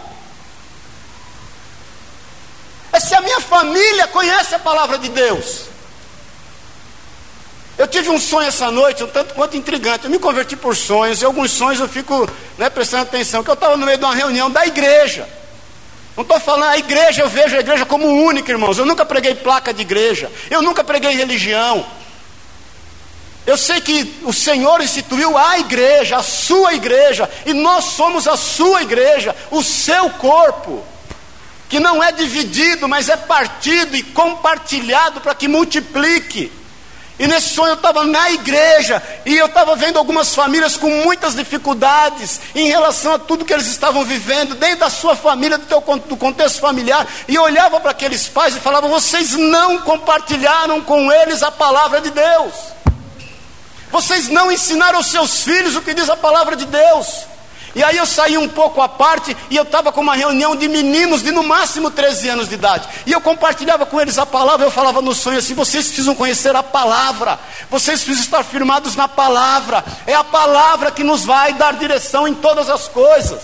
[2.93, 5.65] É se a minha família conhece a palavra de Deus.
[7.77, 10.05] Eu tive um sonho essa noite, um tanto quanto intrigante.
[10.05, 13.53] Eu me converti por sonhos, e alguns sonhos eu fico né, prestando atenção, que eu
[13.53, 15.27] estava no meio de uma reunião da igreja.
[16.15, 18.77] Não estou falando a igreja, eu vejo a igreja como única, irmãos.
[18.77, 21.85] Eu nunca preguei placa de igreja, eu nunca preguei religião.
[23.45, 28.37] Eu sei que o Senhor instituiu a igreja, a sua igreja, e nós somos a
[28.37, 30.83] sua igreja, o seu corpo,
[31.67, 36.51] que não é dividido, mas é partido e compartilhado para que multiplique.
[37.19, 41.35] E nesse sonho eu estava na igreja e eu estava vendo algumas famílias com muitas
[41.35, 45.81] dificuldades em relação a tudo que eles estavam vivendo, dentro da sua família, do, teu,
[45.81, 47.05] do contexto familiar.
[47.27, 51.99] E eu olhava para aqueles pais e falava: vocês não compartilharam com eles a palavra
[51.99, 52.53] de Deus.
[54.19, 57.25] Vocês não ensinaram aos seus filhos o que diz a palavra de Deus.
[57.73, 60.67] E aí eu saí um pouco à parte e eu estava com uma reunião de
[60.67, 62.89] meninos de no máximo 13 anos de idade.
[63.05, 66.53] E eu compartilhava com eles a palavra, eu falava no sonho assim: vocês precisam conhecer
[66.53, 69.85] a palavra, vocês precisam estar firmados na palavra.
[70.05, 73.39] É a palavra que nos vai dar direção em todas as coisas.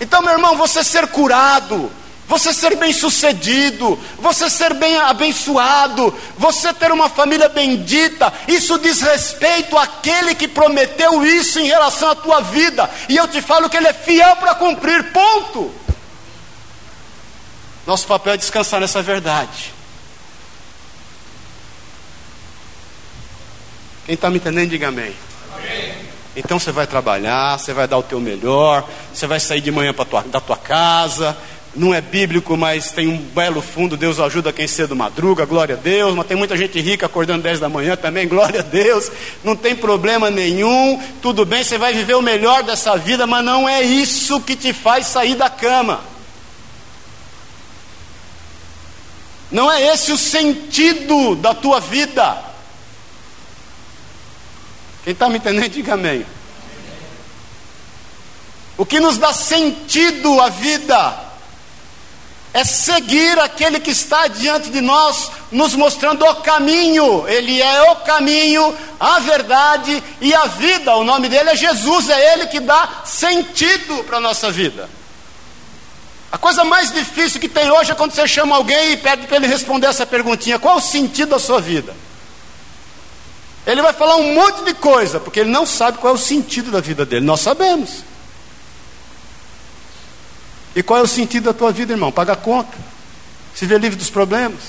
[0.00, 1.92] Então, meu irmão, você ser curado,
[2.30, 9.00] você ser bem sucedido, você ser bem abençoado, você ter uma família bendita, isso diz
[9.00, 13.76] respeito àquele que prometeu isso em relação à tua vida, e eu te falo que
[13.76, 15.74] ele é fiel para cumprir, ponto.
[17.84, 19.74] Nosso papel é descansar nessa verdade.
[24.06, 25.12] Quem está me entendendo, diga amém.
[25.56, 25.94] amém.
[26.36, 29.92] Então você vai trabalhar, você vai dar o teu melhor, você vai sair de manhã
[29.92, 31.36] tua, da tua casa,
[31.74, 33.96] não é bíblico, mas tem um belo fundo.
[33.96, 36.14] Deus ajuda quem cedo madruga, glória a Deus.
[36.14, 39.10] Mas tem muita gente rica acordando 10 da manhã também, glória a Deus.
[39.44, 43.68] Não tem problema nenhum, tudo bem, você vai viver o melhor dessa vida, mas não
[43.68, 46.00] é isso que te faz sair da cama.
[49.50, 52.36] Não é esse o sentido da tua vida.
[55.04, 56.26] Quem está me entendendo, diga amém.
[58.76, 61.29] O que nos dá sentido à vida
[62.52, 67.26] é seguir aquele que está diante de nós, nos mostrando o caminho.
[67.28, 70.96] Ele é o caminho, a verdade e a vida.
[70.96, 74.88] O nome dele é Jesus, é ele que dá sentido para a nossa vida.
[76.32, 79.36] A coisa mais difícil que tem hoje é quando você chama alguém e pede para
[79.36, 81.94] ele responder essa perguntinha: qual o sentido da sua vida?
[83.66, 86.70] Ele vai falar um monte de coisa, porque ele não sabe qual é o sentido
[86.70, 87.24] da vida dele.
[87.24, 88.09] Nós sabemos.
[90.74, 92.12] E qual é o sentido da tua vida, irmão?
[92.12, 92.76] Pagar conta,
[93.54, 94.60] se ver livre dos problemas.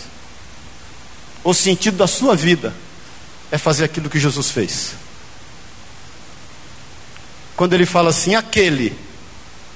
[1.44, 2.74] O sentido da sua vida
[3.52, 4.94] é fazer aquilo que Jesus fez.
[7.56, 8.98] Quando ele fala assim, aquele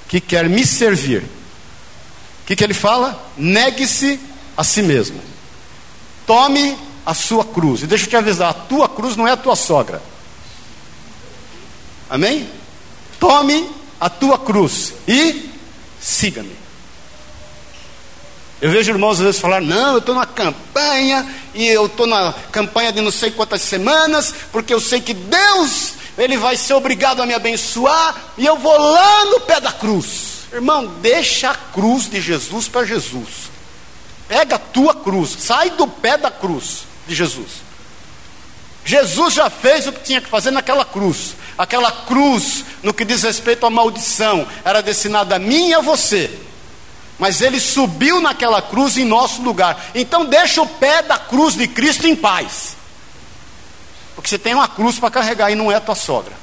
[0.07, 3.31] que quer me servir, o que, que ele fala?
[3.37, 4.19] Negue-se
[4.55, 5.19] a si mesmo.
[6.25, 7.83] Tome a sua cruz.
[7.83, 10.01] E deixa eu te avisar: a tua cruz não é a tua sogra.
[12.09, 12.47] Amém?
[13.19, 15.49] Tome a tua cruz e
[16.05, 16.55] siga-me.
[18.61, 22.33] Eu vejo irmãos às vezes falar: não, eu estou na campanha, e eu estou na
[22.51, 27.21] campanha de não sei quantas semanas, porque eu sei que Deus, Ele vai ser obrigado
[27.21, 30.45] a me abençoar, e eu vou lá no pé da cruz.
[30.53, 33.49] Irmão, deixa a cruz de Jesus para Jesus.
[34.27, 37.64] Pega a tua cruz, sai do pé da cruz de Jesus.
[38.85, 41.35] Jesus já fez o que tinha que fazer naquela cruz.
[41.57, 46.29] Aquela cruz, no que diz respeito à maldição, era destinada a mim e a você.
[47.17, 49.87] Mas ele subiu naquela cruz em nosso lugar.
[49.95, 52.75] Então deixa o pé da cruz de Cristo em paz.
[54.13, 56.33] Porque você tem uma cruz para carregar e não é a tua sogra.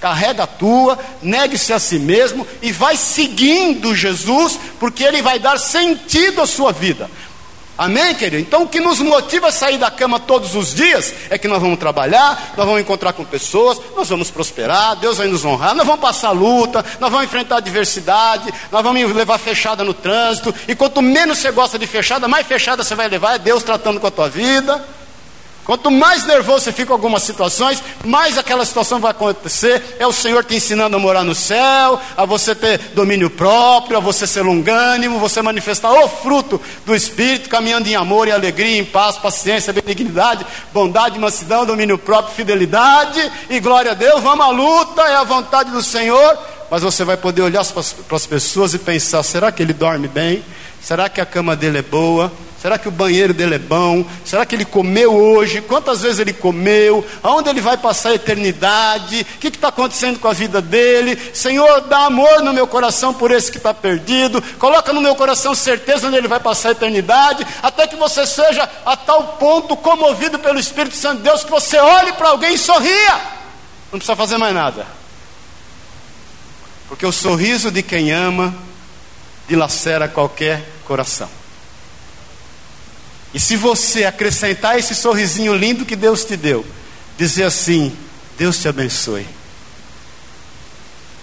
[0.00, 5.58] Carrega a tua, negue-se a si mesmo e vai seguindo Jesus, porque ele vai dar
[5.58, 7.10] sentido à sua vida.
[7.78, 8.42] Amém, querido?
[8.42, 11.62] Então o que nos motiva a sair da cama todos os dias é que nós
[11.62, 15.86] vamos trabalhar, nós vamos encontrar com pessoas, nós vamos prosperar, Deus vai nos honrar, nós
[15.86, 21.00] vamos passar luta, nós vamos enfrentar adversidade, nós vamos levar fechada no trânsito, e quanto
[21.00, 24.10] menos você gosta de fechada, mais fechada você vai levar, é Deus tratando com a
[24.10, 24.97] tua vida.
[25.68, 29.98] Quanto mais nervoso você fica com algumas situações, mais aquela situação vai acontecer.
[29.98, 34.00] É o Senhor te ensinando a morar no céu, a você ter domínio próprio, a
[34.00, 38.84] você ser longânimo, você manifestar o fruto do Espírito, caminhando em amor e alegria, em
[38.86, 44.22] paz, paciência, benignidade, bondade, mansidão, domínio próprio, fidelidade e glória a Deus.
[44.22, 46.38] Vamos à luta, é a vontade do Senhor.
[46.70, 50.42] Mas você vai poder olhar para as pessoas e pensar: será que ele dorme bem?
[50.80, 52.32] Será que a cama dele é boa?
[52.60, 54.04] Será que o banheiro dele é bom?
[54.24, 55.60] Será que ele comeu hoje?
[55.60, 57.06] Quantas vezes ele comeu?
[57.22, 59.24] Aonde ele vai passar a eternidade?
[59.36, 61.16] O que está acontecendo com a vida dele?
[61.32, 64.42] Senhor, dá amor no meu coração por esse que está perdido.
[64.58, 67.46] Coloca no meu coração certeza onde ele vai passar a eternidade.
[67.62, 71.78] Até que você seja a tal ponto comovido pelo Espírito Santo de Deus que você
[71.78, 73.20] olhe para alguém e sorria.
[73.92, 74.84] Não precisa fazer mais nada.
[76.88, 78.52] Porque o sorriso de quem ama
[79.46, 81.37] dilacera qualquer coração.
[83.34, 86.64] E se você acrescentar esse sorrisinho lindo que Deus te deu,
[87.16, 87.96] dizer assim:
[88.38, 89.26] Deus te abençoe.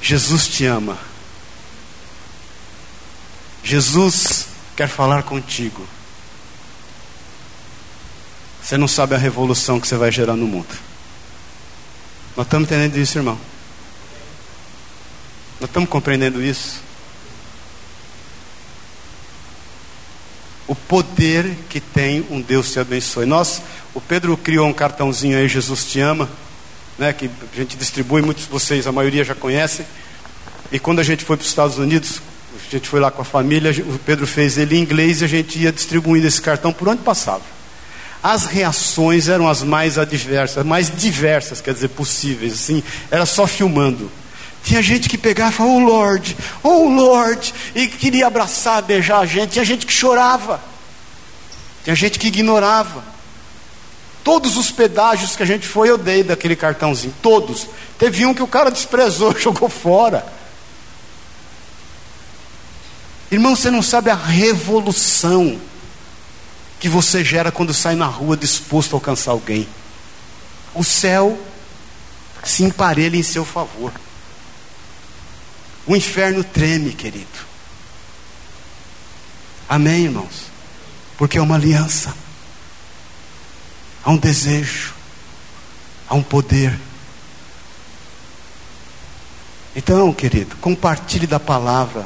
[0.01, 0.97] Jesus te ama.
[3.63, 5.87] Jesus quer falar contigo.
[8.61, 10.75] Você não sabe a revolução que você vai gerar no mundo.
[12.35, 13.39] Nós estamos entendendo isso, irmão.
[15.59, 16.84] Nós estamos compreendendo isso.
[20.67, 23.25] O poder que tem um Deus te abençoe.
[23.25, 23.61] Nós,
[23.93, 26.29] o Pedro criou um cartãozinho aí, Jesus te ama,
[26.97, 29.85] né, que a gente distribui, muitos de vocês, a maioria já conhecem.
[30.71, 32.21] E quando a gente foi para os Estados Unidos,
[32.67, 35.27] a gente foi lá com a família, o Pedro fez ele em inglês e a
[35.27, 37.43] gente ia distribuindo esse cartão por onde passava.
[38.23, 44.09] As reações eram as mais adversas, mais diversas, quer dizer, possíveis, assim, era só filmando.
[44.65, 49.51] Tinha gente que pegava oh Lord, oh Lord, e queria abraçar, beijar a gente.
[49.51, 50.59] Tinha gente que chorava.
[51.83, 53.03] Tinha gente que ignorava.
[54.23, 57.13] Todos os pedágios que a gente foi, eu dei daquele cartãozinho.
[57.21, 57.67] Todos.
[57.99, 60.25] Teve um que o cara desprezou, jogou fora.
[63.29, 65.61] Irmão, você não sabe a revolução
[66.79, 69.67] que você gera quando sai na rua disposto a alcançar alguém.
[70.73, 71.37] O céu
[72.43, 73.93] se emparelha em seu favor.
[75.87, 77.45] O inferno treme, querido.
[79.69, 80.45] Amém, irmãos?
[81.17, 82.13] Porque é uma aliança.
[84.03, 84.93] Há um desejo.
[86.07, 86.79] Há um poder.
[89.75, 92.05] Então, querido, compartilhe da palavra.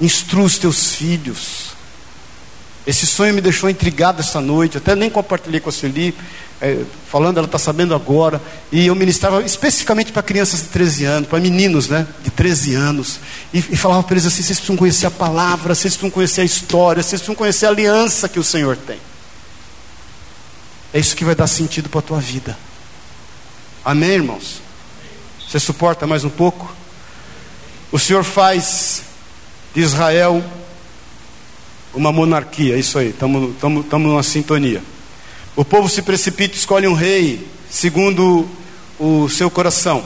[0.00, 1.79] Instrua os teus filhos.
[2.90, 6.12] Esse sonho me deixou intrigado essa noite, até nem compartilhei com a Sueli,
[6.60, 8.42] é, falando, ela está sabendo agora.
[8.72, 13.20] E eu ministrava especificamente para crianças de 13 anos, para meninos né, de 13 anos.
[13.54, 16.44] E, e falava para eles assim: vocês precisam conhecer a palavra, vocês precisam conhecer a
[16.44, 18.98] história, vocês precisam conhecer a aliança que o Senhor tem.
[20.92, 22.58] É isso que vai dar sentido para a tua vida.
[23.84, 24.60] Amém, irmãos?
[25.48, 26.74] Você suporta mais um pouco?
[27.92, 29.02] O Senhor faz
[29.72, 30.42] de Israel
[31.94, 33.54] uma monarquia, isso aí, estamos
[33.92, 34.82] numa sintonia.
[35.56, 38.48] O povo se precipita e escolhe um rei, segundo
[38.98, 40.04] o seu coração.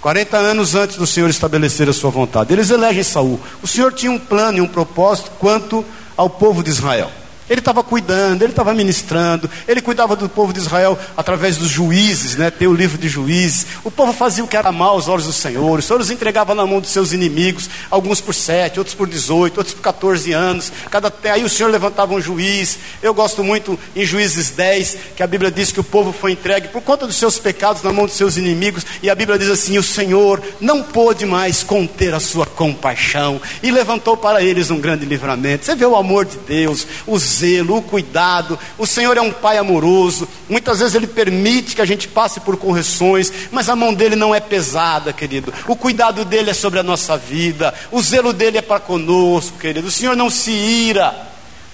[0.00, 2.52] 40 anos antes do Senhor estabelecer a sua vontade.
[2.52, 3.38] Eles elegem Saul.
[3.62, 5.84] O Senhor tinha um plano e um propósito quanto
[6.16, 7.10] ao povo de Israel.
[7.50, 12.36] Ele estava cuidando, ele estava ministrando, ele cuidava do povo de Israel através dos juízes,
[12.36, 12.48] né?
[12.48, 13.66] tem o livro de juízes.
[13.82, 16.54] O povo fazia o que era mal aos olhos do Senhor, o Senhor os entregava
[16.54, 20.72] na mão dos seus inimigos, alguns por sete, outros por dezoito, outros por 14 anos.
[20.88, 21.12] Cada...
[21.24, 22.78] Aí o Senhor levantava um juiz.
[23.02, 26.68] Eu gosto muito em Juízes 10, que a Bíblia diz que o povo foi entregue
[26.68, 29.76] por conta dos seus pecados na mão dos seus inimigos, e a Bíblia diz assim:
[29.76, 35.04] o Senhor não pôde mais conter a sua compaixão e levantou para eles um grande
[35.04, 35.64] livramento.
[35.64, 38.58] Você vê o amor de Deus, os zelo, o cuidado.
[38.78, 40.28] O Senhor é um pai amoroso.
[40.48, 44.34] Muitas vezes Ele permite que a gente passe por correções, mas a mão dele não
[44.34, 45.52] é pesada, querido.
[45.66, 47.74] O cuidado dele é sobre a nossa vida.
[47.90, 49.88] O zelo dele é para conosco, querido.
[49.88, 51.14] O Senhor não se ira.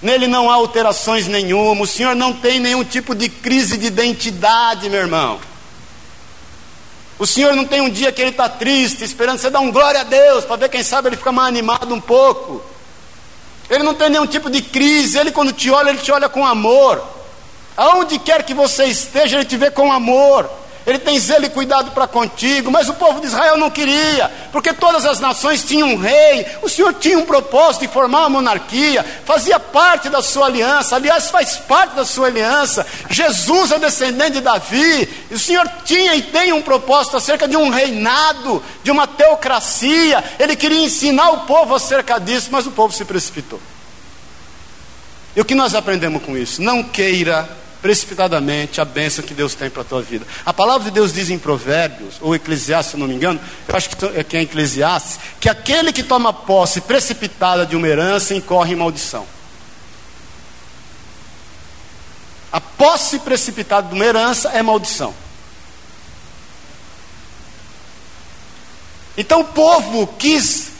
[0.01, 1.83] Nele não há alterações nenhuma.
[1.83, 5.39] O Senhor não tem nenhum tipo de crise de identidade, meu irmão.
[7.19, 10.01] O Senhor não tem um dia que ele está triste, esperando você dar um glória
[10.01, 12.63] a Deus, para ver quem sabe ele fica mais animado um pouco.
[13.69, 15.17] Ele não tem nenhum tipo de crise.
[15.17, 17.03] Ele, quando te olha, ele te olha com amor.
[17.75, 20.49] Aonde quer que você esteja, ele te vê com amor.
[20.87, 24.71] Ele tem zelo e cuidado para contigo, mas o povo de Israel não queria, porque
[24.71, 26.45] todas as nações tinham um rei.
[26.61, 31.29] O Senhor tinha um propósito de formar uma monarquia, fazia parte da sua aliança, aliás,
[31.29, 32.87] faz parte da sua aliança.
[33.09, 37.57] Jesus é descendente de Davi, e o Senhor tinha e tem um propósito acerca de
[37.57, 40.23] um reinado, de uma teocracia.
[40.39, 43.59] Ele queria ensinar o povo acerca disso, mas o povo se precipitou.
[45.35, 46.61] E o que nós aprendemos com isso?
[46.61, 50.25] Não queira precipitadamente a bênção que Deus tem para a tua vida.
[50.45, 53.89] A palavra de Deus diz em Provérbios, ou Eclesiastes, se não me engano, eu acho
[53.89, 58.73] que é, que é Eclesiastes, que aquele que toma posse precipitada de uma herança incorre
[58.73, 59.25] em maldição.
[62.51, 65.13] A posse precipitada de uma herança é maldição.
[69.17, 70.71] Então o povo quis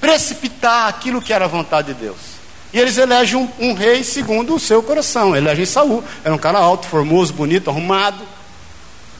[0.00, 2.31] precipitar aquilo que era a vontade de Deus.
[2.72, 5.36] E eles elegem um, um, rei segundo o seu coração.
[5.36, 6.02] Elegem Saul.
[6.24, 8.22] Era um cara alto, formoso, bonito, arrumado.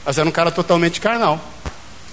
[0.03, 1.39] Mas era um cara totalmente carnal.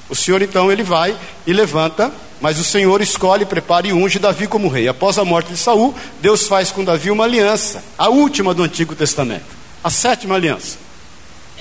[0.09, 1.17] O Senhor então ele vai
[1.47, 4.89] e levanta, mas o Senhor escolhe, prepara e unge Davi como rei.
[4.89, 8.95] Após a morte de Saul, Deus faz com Davi uma aliança, a última do Antigo
[8.97, 9.45] Testamento,
[9.85, 10.90] a sétima aliança.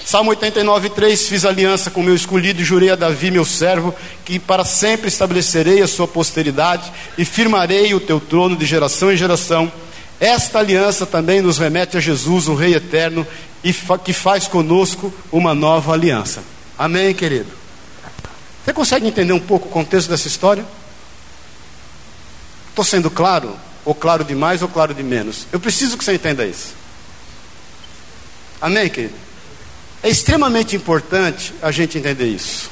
[0.06, 3.93] Salmo 89, 3: Fiz aliança com meu escolhido jurei a Davi, meu servo,
[4.26, 9.18] que para sempre estabelecerei a sua posteridade e firmarei o teu trono de geração em
[9.18, 9.72] geração.
[10.20, 13.26] Esta aliança também nos remete a Jesus, o Rei eterno,
[13.64, 13.74] e
[14.04, 16.43] que faz conosco uma nova aliança.
[16.78, 17.52] Amém, querido?
[18.64, 20.66] Você consegue entender um pouco o contexto dessa história?
[22.70, 23.56] Estou sendo claro?
[23.86, 25.47] Ou claro demais ou claro de menos?
[25.52, 26.74] Eu preciso que você entenda isso.
[28.62, 29.16] Amém, querido?
[30.02, 32.70] É extremamente importante a gente entender isso.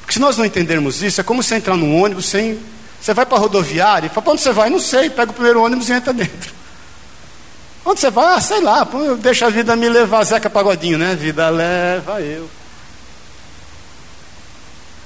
[0.00, 2.58] Porque se nós não entendermos isso, é como você entrar num ônibus sem.
[3.00, 4.70] Você vai para a rodoviária e fala, para onde você vai?
[4.70, 6.52] Não sei, pega o primeiro ônibus e entra dentro.
[7.84, 8.34] Onde você vai?
[8.34, 8.86] Ah, sei lá,
[9.20, 11.14] deixa a vida me levar, Zeca Pagodinho, né?
[11.14, 12.50] Vida leva eu.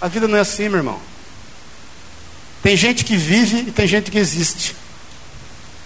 [0.00, 0.98] A vida não é assim, meu irmão.
[2.62, 4.74] Tem gente que vive e tem gente que existe.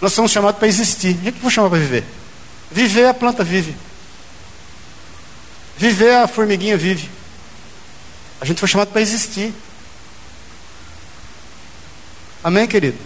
[0.00, 1.16] Nós somos chamados para existir.
[1.16, 2.04] O que foi chamado para viver?
[2.70, 3.74] Viver, a planta vive.
[5.78, 7.10] Viver, a formiguinha vive.
[8.40, 9.52] A gente foi chamado para existir.
[12.42, 12.98] Amém, querido?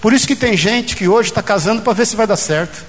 [0.00, 2.84] Por isso que tem gente que hoje está casando para ver se vai dar certo.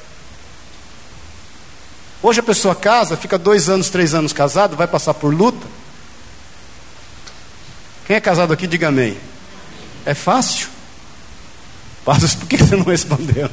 [2.21, 5.65] Hoje a pessoa casa, fica dois anos, três anos casado, vai passar por luta.
[8.05, 9.17] Quem é casado aqui, diga amém.
[10.05, 10.67] É fácil?
[12.03, 13.49] Por que você não respondeu?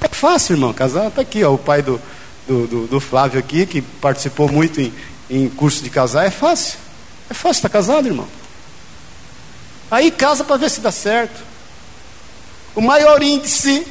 [0.00, 1.08] É fácil, irmão, casar.
[1.08, 2.00] Está aqui, ó, o pai do,
[2.46, 4.92] do, do, do Flávio aqui, que participou muito em,
[5.28, 6.78] em curso de casar, é fácil.
[7.28, 8.28] É fácil estar casado, irmão.
[9.90, 11.40] Aí casa para ver se dá certo.
[12.74, 13.86] O maior índice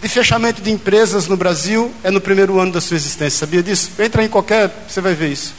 [0.00, 3.40] de fechamento de empresas no Brasil é no primeiro ano da sua existência.
[3.40, 3.90] Sabia disso?
[3.98, 5.54] Entra em qualquer, você vai ver isso.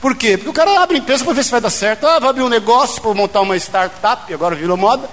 [0.00, 0.36] Por quê?
[0.36, 2.06] Porque o cara abre empresa para ver se vai dar certo.
[2.06, 5.08] Ah, vai abrir um negócio para montar uma startup, agora virou moda.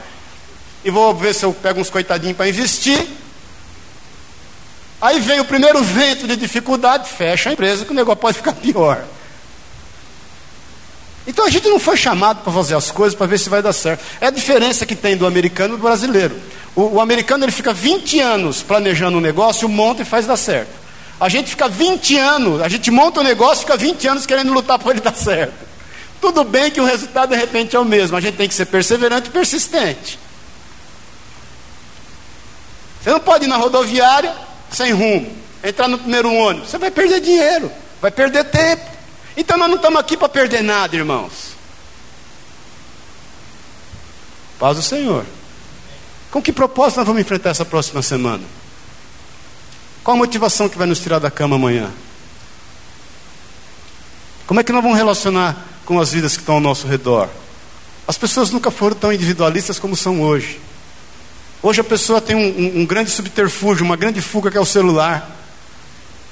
[0.84, 3.08] e vou ver se eu pego uns coitadinhos para investir.
[5.04, 8.54] Aí vem o primeiro vento de dificuldade, fecha a empresa, que o negócio pode ficar
[8.54, 9.04] pior.
[11.28, 13.74] Então a gente não foi chamado para fazer as coisas para ver se vai dar
[13.74, 14.02] certo.
[14.22, 16.40] É a diferença que tem do americano e do brasileiro.
[16.74, 20.72] O, o, americano ele fica 20 anos planejando um negócio, monta e faz dar certo.
[21.20, 24.80] A gente fica 20 anos, a gente monta um negócio, fica 20 anos querendo lutar
[24.80, 25.68] para ele dar certo.
[26.22, 28.68] Tudo bem que o resultado de repente é o mesmo, a gente tem que ser
[28.68, 30.18] perseverante e persistente.
[33.04, 35.32] Você não pode ir na rodoviária sem rumo,
[35.64, 37.72] entrar no primeiro ônibus, você vai perder dinheiro,
[38.02, 38.92] vai perder tempo.
[39.38, 41.54] Então nós não estamos aqui para perder nada, irmãos.
[44.60, 45.26] Paz do Senhor.
[46.32, 48.44] Com que propósito nós vamos enfrentar essa próxima semana?
[50.04, 51.92] Qual a motivação que vai nos tirar da cama amanhã?
[54.46, 57.30] Como é que nós vamos relacionar com as vidas que estão ao nosso redor?
[58.08, 60.60] As pessoas nunca foram tão individualistas como são hoje.
[61.64, 64.66] Hoje a pessoa tem um, um, um grande subterfúgio, uma grande fuga que é o
[64.66, 65.32] celular.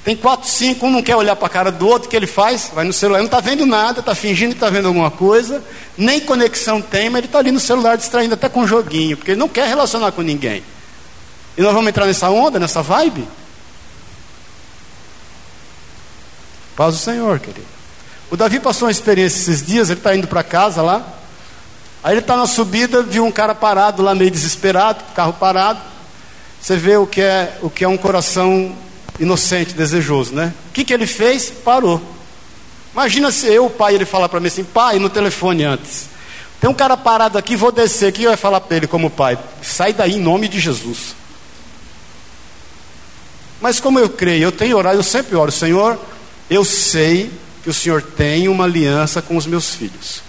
[0.03, 2.27] Tem quatro, cinco, um não quer olhar para a cara do outro, o que ele
[2.27, 2.69] faz?
[2.73, 5.63] Vai no celular, não está vendo nada, está fingindo que está vendo alguma coisa,
[5.97, 9.31] nem conexão tem, mas ele está ali no celular distraindo até com um joguinho, porque
[9.31, 10.63] ele não quer relacionar com ninguém.
[11.55, 13.25] E nós vamos entrar nessa onda, nessa vibe?
[16.75, 17.67] Paz do Senhor, querido.
[18.29, 21.20] O Davi passou uma experiência esses dias, ele está indo para casa lá,
[22.03, 25.79] aí ele está na subida, viu um cara parado lá, meio desesperado, carro parado.
[26.61, 28.75] Você vê o que é, o que é um coração
[29.19, 30.53] inocente, desejoso, né?
[30.69, 31.49] O que, que ele fez?
[31.49, 32.01] Parou.
[32.93, 36.09] Imagina se eu, o pai, ele falar para mim assim, pai, no telefone antes.
[36.59, 39.37] Tem um cara parado aqui, vou descer aqui e vai falar para ele como pai,
[39.63, 41.15] sai daí em nome de Jesus.
[43.59, 45.97] Mas como eu creio, eu tenho orado, eu sempre oro, Senhor,
[46.49, 47.31] eu sei
[47.63, 50.21] que o Senhor tem uma aliança com os meus filhos.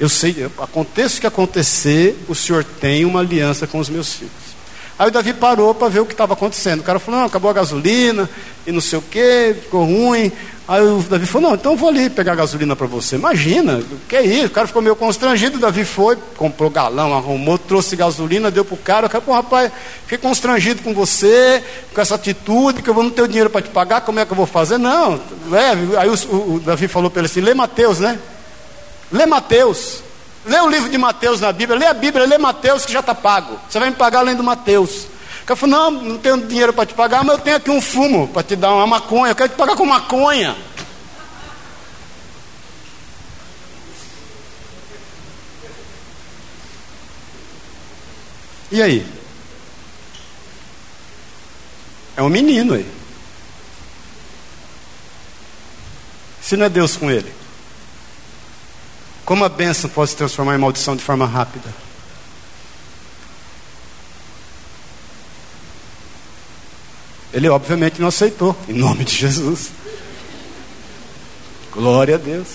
[0.00, 4.50] Eu sei, aconteça o que acontecer, o Senhor tem uma aliança com os meus filhos.
[4.98, 6.80] Aí o Davi parou para ver o que estava acontecendo.
[6.80, 8.28] O cara falou: não, acabou a gasolina
[8.66, 10.30] e não sei o que, ficou ruim.
[10.68, 13.16] Aí o Davi falou: não, então vou ali pegar gasolina para você.
[13.16, 14.46] Imagina, o que é isso?
[14.46, 15.56] O cara ficou meio constrangido.
[15.56, 19.06] O Davi foi, comprou galão, arrumou, trouxe gasolina, deu para o cara.
[19.06, 19.72] O cara falou: rapaz,
[20.02, 21.62] fiquei constrangido com você,
[21.94, 24.32] com essa atitude, que eu não ter o dinheiro para te pagar, como é que
[24.32, 24.76] eu vou fazer?
[24.76, 25.18] Não,
[25.50, 25.96] leve.
[25.96, 26.12] Aí o,
[26.56, 28.18] o Davi falou para ele assim: lê Mateus, né?
[29.10, 30.02] Lê Mateus.
[30.44, 33.14] Lê o livro de Mateus na Bíblia, lê a Bíblia, lê Mateus que já está
[33.14, 33.60] pago.
[33.68, 35.06] Você vai me pagar além do Mateus.
[35.42, 37.80] O cara falou: Não, não tenho dinheiro para te pagar, mas eu tenho aqui um
[37.80, 39.32] fumo para te dar uma maconha.
[39.32, 40.56] Eu quero te pagar com maconha.
[48.72, 49.06] E aí?
[52.16, 52.86] É um menino aí.
[56.40, 57.39] Se não é Deus com ele.
[59.30, 61.72] Como a bênção pode se transformar em maldição de forma rápida?
[67.32, 69.70] Ele obviamente não aceitou, em nome de Jesus.
[71.70, 72.48] Glória a Deus.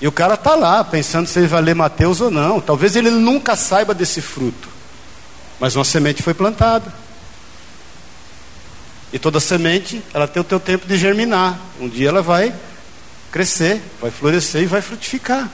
[0.00, 2.58] E o cara está lá, pensando se ele vai ler Mateus ou não.
[2.58, 4.70] Talvez ele nunca saiba desse fruto.
[5.60, 6.90] Mas uma semente foi plantada.
[9.12, 11.60] E toda semente, ela tem o teu tempo de germinar.
[11.78, 12.54] Um dia ela vai
[13.30, 15.50] crescer, vai florescer e vai frutificar.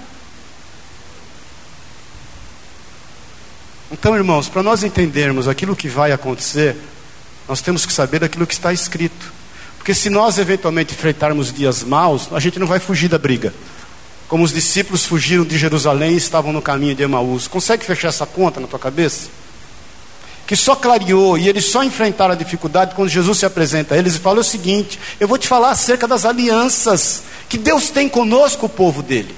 [3.91, 6.77] Então, irmãos, para nós entendermos aquilo que vai acontecer,
[7.49, 9.33] nós temos que saber daquilo que está escrito.
[9.77, 13.53] Porque se nós eventualmente enfrentarmos dias maus, a gente não vai fugir da briga.
[14.27, 17.47] Como os discípulos fugiram de Jerusalém e estavam no caminho de Emaús.
[17.47, 19.29] Consegue fechar essa conta na tua cabeça?
[20.47, 24.17] Que só clareou e eles só enfrentaram a dificuldade quando Jesus se apresenta a eles
[24.17, 28.67] e fala o seguinte: Eu vou te falar acerca das alianças que Deus tem conosco,
[28.67, 29.35] o povo dele.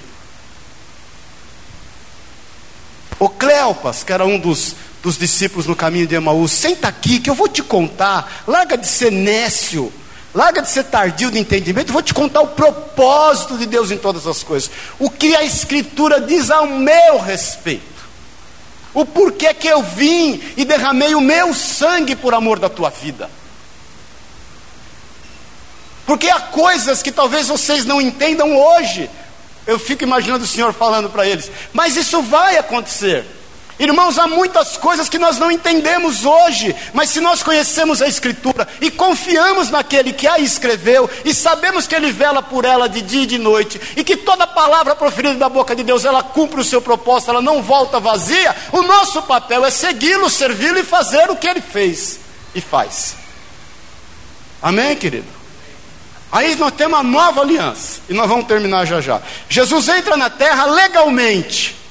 [3.19, 7.31] O Cleopas, que era um dos, dos discípulos no caminho de Emaús, senta aqui que
[7.31, 9.91] eu vou te contar, larga de ser nécio,
[10.35, 13.97] larga de ser tardio de entendimento, eu vou te contar o propósito de Deus em
[13.97, 17.96] todas as coisas, o que a Escritura diz ao meu respeito
[18.97, 23.29] o porquê que eu vim e derramei o meu sangue por amor da tua vida.
[26.07, 29.11] Porque há coisas que talvez vocês não entendam hoje.
[29.67, 33.27] Eu fico imaginando o Senhor falando para eles, mas isso vai acontecer.
[33.79, 38.67] Irmãos, há muitas coisas que nós não entendemos hoje, mas se nós conhecemos a Escritura
[38.81, 43.25] e confiamos naquele que a escreveu e sabemos que ele vela por ela de dia
[43.25, 46.65] e de noite e que toda palavra proferida da boca de Deus ela cumpre o
[46.65, 51.37] seu propósito, ela não volta vazia, o nosso papel é segui-lo, servi-lo e fazer o
[51.37, 52.19] que ele fez
[52.55, 53.15] e faz.
[54.63, 55.37] Amém, querido?
[56.33, 59.21] Aí nós temos uma nova aliança e nós vamos terminar já já.
[59.51, 61.86] Jesus entra na terra legalmente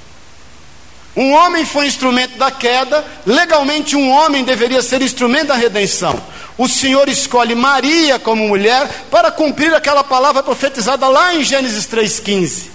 [1.16, 6.22] Um homem foi instrumento da queda, legalmente um homem deveria ser instrumento da redenção.
[6.58, 12.70] O Senhor escolhe Maria como mulher para cumprir aquela palavra profetizada lá em Gênesis 3,15.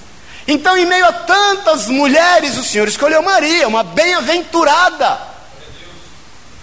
[0.49, 5.18] Então, em meio a tantas mulheres, o Senhor escolheu Maria, uma bem-aventurada,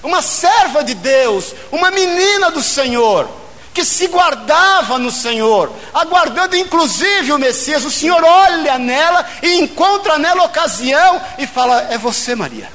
[0.02, 3.30] uma serva de Deus, uma menina do Senhor
[3.78, 10.18] que se guardava no Senhor, aguardando inclusive o Messias, o Senhor olha nela e encontra
[10.18, 12.72] nela ocasião e fala: É você, Maria.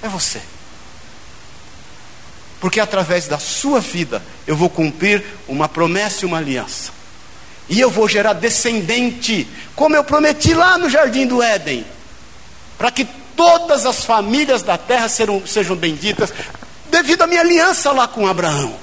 [0.00, 0.40] É você.
[2.60, 6.92] Porque através da sua vida eu vou cumprir uma promessa e uma aliança.
[7.68, 11.84] E eu vou gerar descendente, como eu prometi lá no jardim do Éden,
[12.78, 16.32] para que todas as famílias da terra sejam, sejam benditas,
[16.94, 18.78] devido à minha aliança lá com Abraão.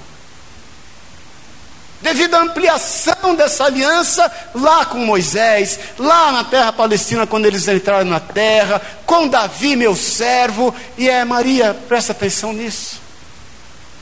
[2.01, 8.09] Devido à ampliação dessa aliança lá com Moisés, lá na terra palestina, quando eles entraram
[8.09, 12.99] na terra, com Davi, meu servo, e é Maria, presta atenção nisso,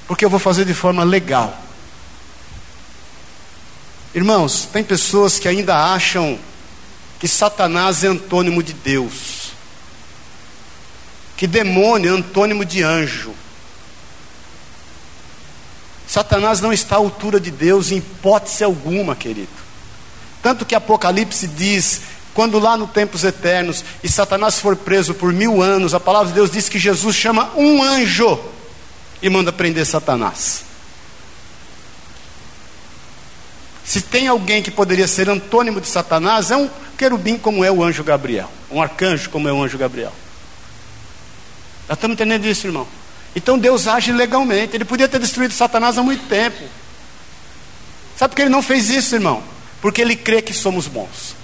[0.08, 1.56] porque eu vou fazer de forma legal.
[4.16, 6.40] Irmãos, tem pessoas que ainda acham
[7.20, 9.52] que Satanás é antônimo de Deus,
[11.38, 13.36] que demônio é antônimo de anjo.
[16.10, 19.48] Satanás não está à altura de Deus em hipótese alguma, querido.
[20.42, 22.02] Tanto que Apocalipse diz,
[22.34, 26.34] quando lá no tempos eternos, e Satanás for preso por mil anos, a palavra de
[26.34, 28.40] Deus diz que Jesus chama um anjo
[29.22, 30.64] e manda prender Satanás.
[33.86, 37.84] Se tem alguém que poderia ser antônimo de Satanás, é um querubim como é o
[37.84, 40.14] anjo Gabriel, um arcanjo como é o anjo Gabriel.
[41.88, 42.88] Já estamos entendendo isso, irmão?
[43.36, 44.76] Então Deus age legalmente.
[44.76, 46.64] Ele podia ter destruído Satanás há muito tempo.
[48.18, 49.42] Sabe por que ele não fez isso, irmão?
[49.82, 51.36] Porque ele crê que somos bons.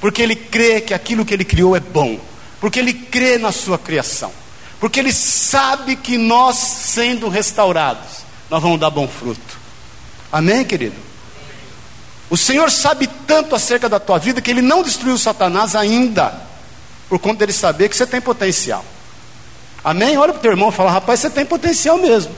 [0.00, 2.18] Porque ele crê que aquilo que ele criou é bom.
[2.60, 4.32] Porque ele crê na sua criação.
[4.80, 9.58] Porque ele sabe que nós, sendo restaurados, nós vamos dar bom fruto.
[10.30, 10.96] Amém, querido?
[12.28, 16.34] O Senhor sabe tanto acerca da tua vida que ele não destruiu Satanás ainda,
[17.08, 18.84] por conta dele saber que você tem potencial.
[19.86, 20.18] Amém?
[20.18, 22.34] Olha para o teu irmão e fala: rapaz, você tem potencial mesmo.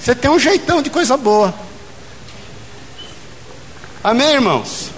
[0.00, 1.52] Você tem um jeitão de coisa boa.
[4.04, 4.90] Amém, irmãos?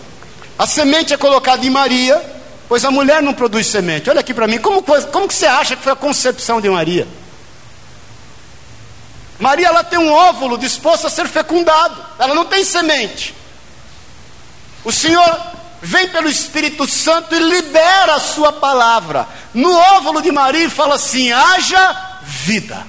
[0.59, 2.23] A semente é colocada em Maria,
[2.69, 4.11] pois a mulher não produz semente.
[4.11, 7.09] Olha aqui para mim, como, como que você acha que foi a concepção de Maria?
[9.39, 13.35] Maria ela tem um óvulo disposto a ser fecundado, ela não tem semente.
[14.85, 15.41] O Senhor
[15.83, 19.29] vem pelo Espírito Santo e libera a sua palavra.
[19.55, 22.87] No óvulo de Maria fala assim: haja vida.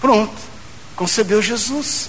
[0.00, 0.36] Pronto,
[0.94, 2.08] concebeu Jesus.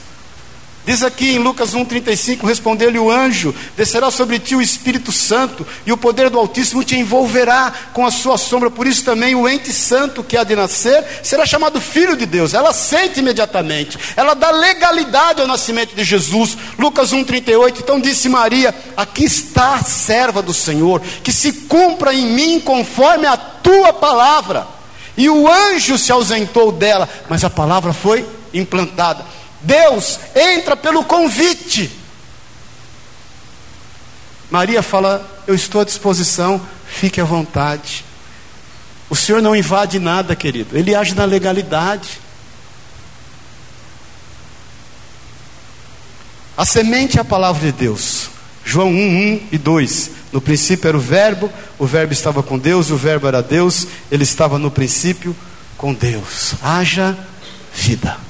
[0.89, 5.91] Diz aqui em Lucas 1,35: Respondeu-lhe o anjo: Descerá sobre ti o Espírito Santo, e
[5.91, 8.71] o poder do Altíssimo te envolverá com a sua sombra.
[8.71, 12.55] Por isso também o ente santo que há de nascer será chamado Filho de Deus.
[12.55, 16.57] Ela aceita imediatamente, ela dá legalidade ao nascimento de Jesus.
[16.79, 22.25] Lucas 1,38: Então disse Maria: Aqui está a serva do Senhor, que se cumpra em
[22.25, 24.65] mim conforme a tua palavra.
[25.15, 29.23] E o anjo se ausentou dela, mas a palavra foi implantada.
[29.61, 31.91] Deus entra pelo convite.
[34.49, 38.05] Maria fala: Eu estou à disposição, fique à vontade.
[39.09, 42.19] O Senhor não invade nada, querido, Ele age na legalidade.
[46.55, 48.29] A semente é a palavra de Deus.
[48.65, 50.11] João 1, 1 e 2.
[50.33, 54.23] No princípio era o Verbo, o Verbo estava com Deus, o Verbo era Deus, ele
[54.23, 55.35] estava no princípio
[55.77, 56.53] com Deus.
[56.61, 57.17] Haja
[57.73, 58.28] vida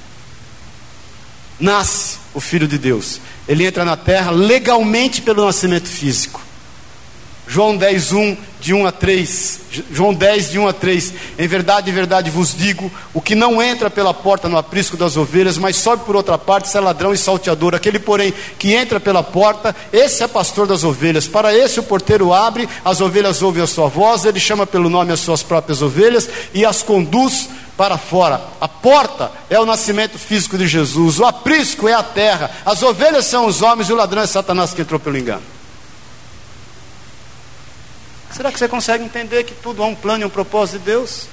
[1.60, 3.20] nasce o Filho de Deus.
[3.47, 6.41] Ele entra na terra legalmente pelo nascimento físico.
[7.49, 9.60] João 10, 1, de 1 a 3.
[9.91, 11.14] João 10, de 1 a 3.
[11.39, 15.18] Em verdade, em verdade vos digo: o que não entra pela porta no aprisco das
[15.18, 17.74] ovelhas, mas sobe por outra parte, é ladrão e salteador.
[17.74, 21.28] Aquele, porém, que entra pela porta, esse é pastor das ovelhas.
[21.28, 25.12] Para esse o porteiro abre, as ovelhas ouvem a sua voz, ele chama pelo nome
[25.12, 27.49] as suas próprias ovelhas e as conduz
[27.80, 28.42] para fora.
[28.60, 33.26] A porta é o nascimento físico de Jesus, o aprisco é a terra, as ovelhas
[33.26, 35.42] são os homens e o ladrão é Satanás que entrou pelo engano.
[38.32, 41.28] Será que você consegue entender que tudo há um plano e um propósito de Deus?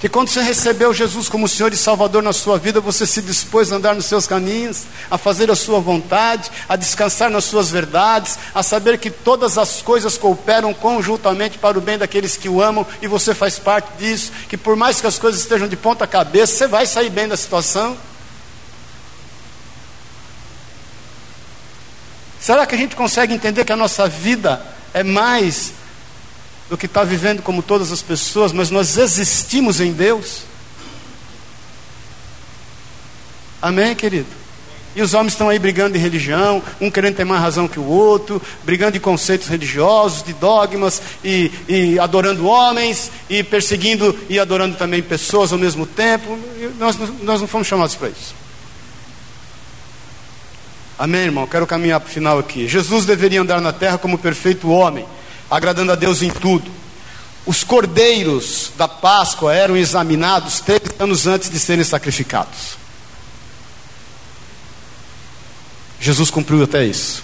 [0.00, 3.70] Que quando você recebeu Jesus como Senhor e Salvador na sua vida, você se dispôs
[3.70, 8.38] a andar nos seus caminhos, a fazer a sua vontade, a descansar nas suas verdades,
[8.54, 12.86] a saber que todas as coisas cooperam conjuntamente para o bem daqueles que o amam
[13.02, 16.56] e você faz parte disso, que por mais que as coisas estejam de ponta cabeça,
[16.56, 17.94] você vai sair bem da situação.
[22.40, 25.74] Será que a gente consegue entender que a nossa vida é mais
[26.70, 30.42] do que está vivendo como todas as pessoas, mas nós existimos em Deus?
[33.60, 34.40] Amém, querido?
[34.94, 37.84] E os homens estão aí brigando em religião, um querendo ter mais razão que o
[37.84, 44.76] outro, brigando em conceitos religiosos, de dogmas, e, e adorando homens, e perseguindo e adorando
[44.76, 46.38] também pessoas ao mesmo tempo.
[46.78, 48.34] Nós, nós não fomos chamados para isso.
[50.98, 51.46] Amém, irmão?
[51.46, 52.68] Quero caminhar para o final aqui.
[52.68, 55.06] Jesus deveria andar na terra como perfeito homem,
[55.50, 56.70] agradando a Deus em tudo.
[57.46, 62.78] Os cordeiros da Páscoa eram examinados três anos antes de serem sacrificados.
[66.00, 67.22] Jesus cumpriu até isso.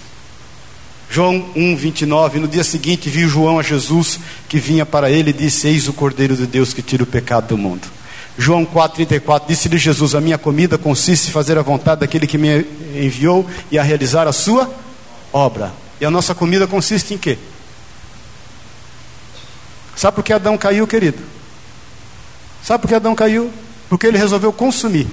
[1.09, 4.19] João 1, 29, no dia seguinte viu João a Jesus
[4.49, 7.47] que vinha para ele e disse: Eis o Cordeiro de Deus que tira o pecado
[7.47, 7.87] do mundo.
[8.37, 12.65] João 4,34 disse-lhe Jesus: A minha comida consiste em fazer a vontade daquele que me
[12.93, 14.69] enviou e a realizar a sua
[15.31, 15.71] obra.
[15.99, 17.37] E a nossa comida consiste em quê?
[19.97, 21.17] Sabe por que Adão caiu, querido?
[22.63, 23.51] Sabe por que Adão caiu?
[23.89, 25.07] Porque ele resolveu consumir.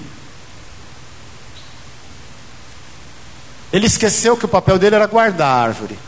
[3.73, 5.99] Ele esqueceu que o papel dele era guardar a árvore,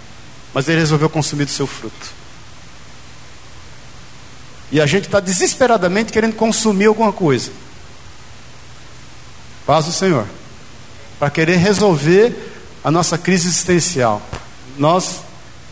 [0.53, 2.15] mas ele resolveu consumir do seu fruto.
[4.71, 7.51] E a gente está desesperadamente querendo consumir alguma coisa.
[9.65, 10.27] Paz do Senhor.
[11.19, 12.53] Para querer resolver
[12.85, 14.21] a nossa crise existencial.
[14.77, 15.21] Nós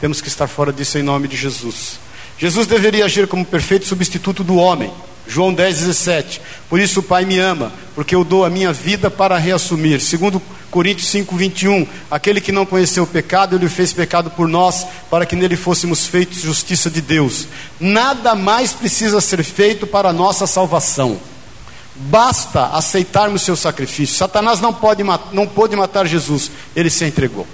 [0.00, 1.98] temos que estar fora disso em nome de Jesus.
[2.38, 4.90] Jesus deveria agir como perfeito substituto do homem.
[5.26, 6.40] João 10, 17.
[6.68, 10.00] Por isso o Pai me ama, porque eu dou a minha vida para reassumir.
[10.00, 11.86] Segundo Coríntios 5, 21.
[12.10, 16.06] Aquele que não conheceu o pecado, ele fez pecado por nós, para que nele fôssemos
[16.06, 17.46] feitos justiça de Deus.
[17.80, 21.18] Nada mais precisa ser feito para a nossa salvação.
[21.94, 24.16] Basta aceitarmos seu sacrifício.
[24.16, 27.46] Satanás não pode, não pôde matar Jesus, ele se entregou.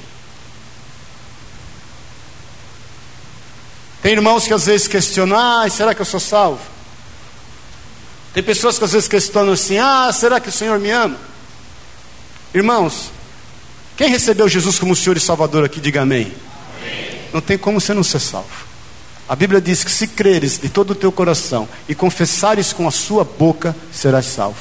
[4.03, 6.61] Tem irmãos que às vezes questionam: ah, será que eu sou salvo?
[8.32, 11.16] Tem pessoas que às vezes questionam assim: ah, será que o Senhor me ama?
[12.55, 13.11] Irmãos,
[13.96, 16.32] quem recebeu Jesus como Senhor e Salvador aqui, diga amém.
[16.80, 17.20] amém.
[17.32, 18.70] Não tem como você não ser salvo.
[19.28, 22.90] A Bíblia diz que se creres de todo o teu coração e confessares com a
[22.90, 24.59] sua boca, serás salvo.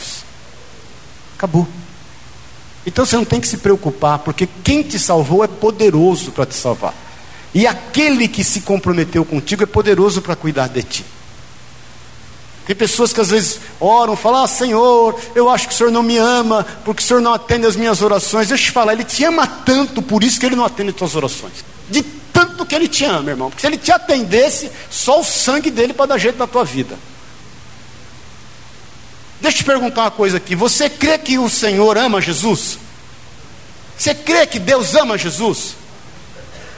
[1.35, 1.67] Acabou.
[2.85, 6.53] Então você não tem que se preocupar, porque quem te salvou é poderoso para te
[6.53, 6.93] salvar.
[7.53, 11.05] E aquele que se comprometeu contigo é poderoso para cuidar de ti.
[12.69, 16.03] Tem pessoas que às vezes oram, falam: ah, Senhor, eu acho que o Senhor não
[16.03, 18.47] me ama, porque o Senhor não atende as minhas orações.
[18.47, 20.95] Deixa eu te falar, Ele te ama tanto, por isso que Ele não atende as
[20.95, 21.65] tuas orações.
[21.89, 23.49] De tanto que Ele te ama, irmão.
[23.49, 26.95] Porque se Ele te atendesse, só o sangue dele para dar jeito na tua vida.
[29.41, 32.77] Deixa eu te perguntar uma coisa aqui: você crê que o Senhor ama Jesus?
[33.97, 35.75] Você crê que Deus ama Jesus?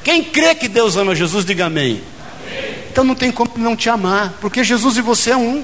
[0.03, 2.01] Quem crê que Deus ama Jesus, diga amém.
[2.45, 2.75] amém.
[2.89, 5.63] Então não tem como não te amar, porque Jesus e você é um.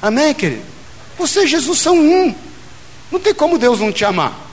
[0.00, 0.62] Amém, querido?
[1.18, 2.34] Você e Jesus são um.
[3.10, 4.51] Não tem como Deus não te amar.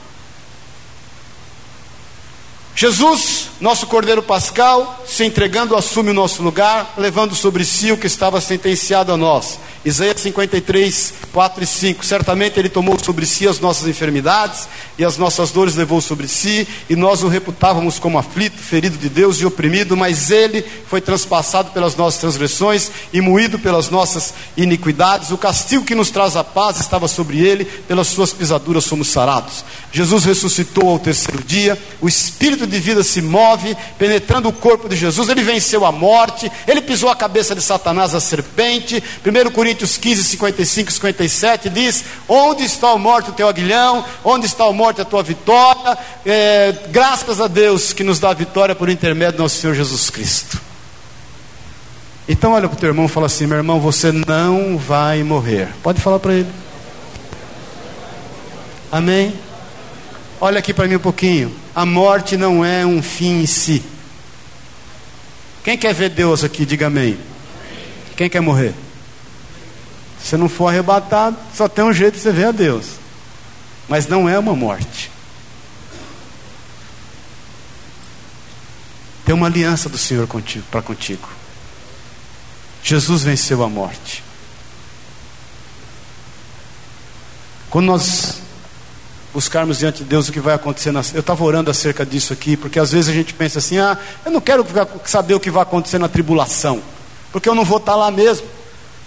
[2.74, 8.06] Jesus, nosso Cordeiro Pascal, se entregando, assume o nosso lugar, levando sobre si o que
[8.06, 9.58] estava sentenciado a nós.
[9.84, 12.04] Isaías 53, 4 e 5.
[12.04, 14.68] Certamente Ele tomou sobre si as nossas enfermidades
[14.98, 19.08] e as nossas dores levou sobre si, e nós o reputávamos como aflito, ferido de
[19.08, 25.30] Deus e oprimido, mas Ele foi transpassado pelas nossas transgressões e moído pelas nossas iniquidades.
[25.30, 29.64] O castigo que nos traz a paz estava sobre Ele, pelas Suas pisaduras somos sarados.
[29.92, 34.96] Jesus ressuscitou ao terceiro dia, o Espírito de vida se move, penetrando o corpo de
[34.96, 39.02] Jesus, Ele venceu a morte, Ele pisou a cabeça de Satanás, a serpente.
[39.24, 44.04] 1 Coríntios Coríntios 15, 55 e 57 diz: Onde está o morto o teu aguilhão?
[44.24, 45.96] Onde está o morto a tua vitória?
[46.24, 50.10] É, graças a Deus que nos dá a vitória por intermédio do nosso Senhor Jesus
[50.10, 50.60] Cristo.
[52.28, 55.68] Então olha para o teu irmão e fala assim: meu irmão, você não vai morrer.
[55.82, 56.50] Pode falar para ele.
[58.92, 59.32] Amém?
[60.40, 61.54] Olha aqui para mim um pouquinho.
[61.80, 63.82] A morte não é um fim em si.
[65.64, 67.18] Quem quer ver Deus aqui, diga amém.
[68.18, 68.74] Quem quer morrer?
[70.22, 72.84] Se não for arrebatado, só tem um jeito de você ver a Deus.
[73.88, 75.10] Mas não é uma morte.
[79.24, 81.30] Tem uma aliança do Senhor contigo, para contigo.
[82.82, 84.22] Jesus venceu a morte.
[87.70, 88.49] Quando nós
[89.32, 91.02] buscarmos diante de Deus o que vai acontecer na...
[91.14, 94.30] Eu estava orando acerca disso aqui, porque às vezes a gente pensa assim: ah, eu
[94.30, 94.66] não quero
[95.04, 96.82] saber o que vai acontecer na tribulação,
[97.32, 98.46] porque eu não vou estar lá mesmo.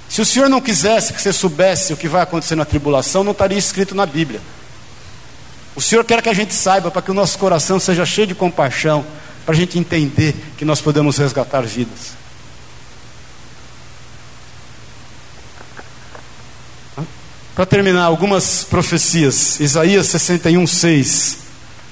[0.09, 3.31] Se o Senhor não quisesse que você soubesse o que vai acontecer na tribulação, não
[3.31, 4.41] estaria escrito na Bíblia.
[5.75, 8.35] O Senhor quer que a gente saiba para que o nosso coração seja cheio de
[8.35, 9.03] compaixão,
[9.45, 12.22] para a gente entender que nós podemos resgatar vidas.
[17.55, 19.59] Para terminar, algumas profecias.
[19.59, 21.37] Isaías 61, 6.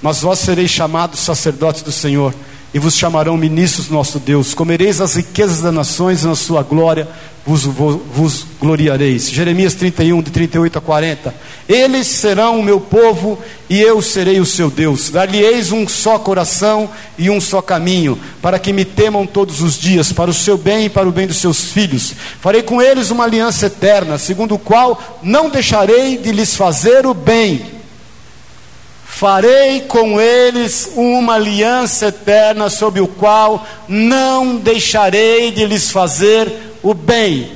[0.01, 2.34] Mas vós sereis chamados sacerdotes do Senhor
[2.74, 4.54] e vos chamarão ministros nosso Deus.
[4.54, 7.08] Comereis as riquezas das nações e na sua glória
[7.46, 9.30] vos, vos, vos gloriareis.
[9.30, 11.36] Jeremias 31, de 38 a 40.
[11.68, 13.38] Eles serão o meu povo
[13.70, 15.10] e eu serei o seu Deus.
[15.10, 20.14] Dar-lhe-eis um só coração e um só caminho, para que me temam todos os dias,
[20.14, 22.14] para o seu bem e para o bem dos seus filhos.
[22.40, 27.14] Farei com eles uma aliança eterna, segundo o qual não deixarei de lhes fazer o
[27.14, 27.81] bem
[29.22, 36.52] Farei com eles uma aliança eterna, sob o qual não deixarei de lhes fazer
[36.82, 37.52] o bem.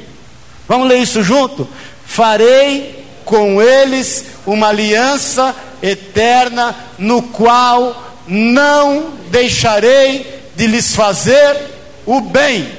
[0.68, 1.68] Vamos ler isso junto?
[2.06, 11.58] Farei com eles uma aliança eterna, no qual não deixarei de lhes fazer
[12.06, 12.72] o bem.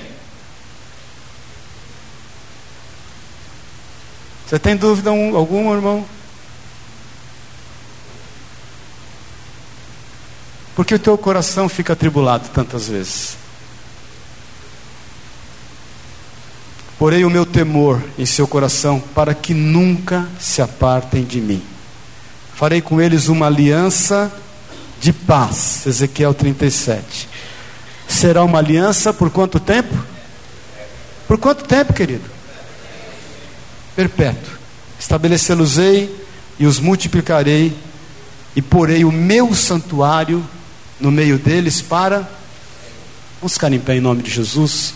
[4.47, 6.15] Você tem dúvida alguma, irmão?
[10.76, 13.38] Porque o teu coração fica atribulado tantas vezes.
[16.98, 21.62] Porém, o meu temor em seu coração, para que nunca se apartem de mim.
[22.54, 24.30] Farei com eles uma aliança
[25.00, 25.86] de paz.
[25.86, 27.26] Ezequiel 37.
[28.06, 29.94] Será uma aliança por quanto tempo?
[31.26, 32.24] Por quanto tempo, querido?
[33.94, 34.52] Perpétuo.
[35.00, 36.14] Estabelecê-los-ei
[36.58, 37.74] e os multiplicarei,
[38.54, 40.42] e porei o meu santuário
[41.01, 42.28] no meio deles para.
[43.40, 44.94] Vamos ficar em pé em nome de Jesus.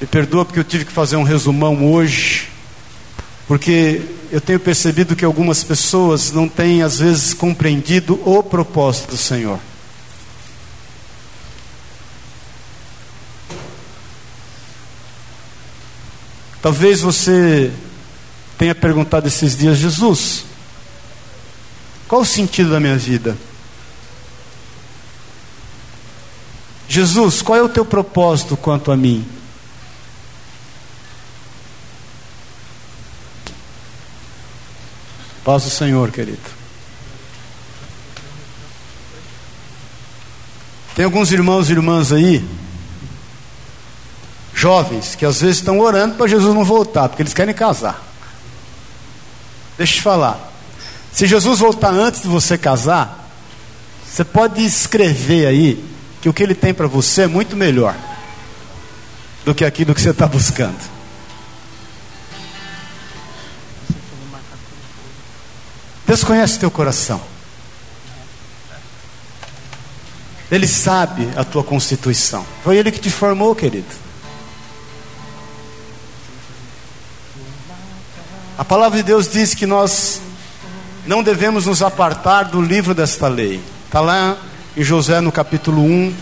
[0.00, 2.48] Me perdoa porque eu tive que fazer um resumão hoje,
[3.46, 9.16] porque eu tenho percebido que algumas pessoas não têm, às vezes, compreendido o propósito do
[9.16, 9.58] Senhor.
[16.60, 17.70] Talvez você
[18.56, 20.44] tenha perguntado esses dias, Jesus,
[22.08, 23.36] qual o sentido da minha vida?
[26.88, 29.26] Jesus, qual é o teu propósito quanto a mim?
[35.44, 36.54] Paz do Senhor, querido.
[40.94, 42.44] Tem alguns irmãos e irmãs aí,
[44.54, 48.00] jovens, que às vezes estão orando para Jesus não voltar, porque eles querem casar.
[49.76, 50.52] Deixa eu te falar.
[51.12, 53.28] Se Jesus voltar antes de você casar,
[54.06, 55.93] você pode escrever aí
[56.24, 57.94] que o que Ele tem para você é muito melhor
[59.44, 60.80] do que aquilo que você está buscando.
[66.06, 67.20] Deus conhece o teu coração.
[70.50, 72.46] Ele sabe a tua constituição.
[72.62, 73.94] Foi Ele que te formou, querido.
[78.56, 80.22] A palavra de Deus diz que nós
[81.04, 83.62] não devemos nos apartar do livro desta lei.
[83.84, 84.38] Está lá
[84.76, 86.12] em Josué no capítulo 1,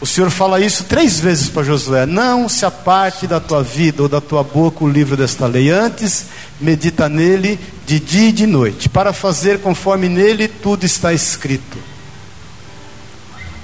[0.00, 4.08] o Senhor fala isso três vezes para Josué: Não se aparte da tua vida ou
[4.08, 6.26] da tua boca o livro desta lei, antes
[6.60, 11.78] medita nele de dia e de noite, para fazer conforme nele tudo está escrito,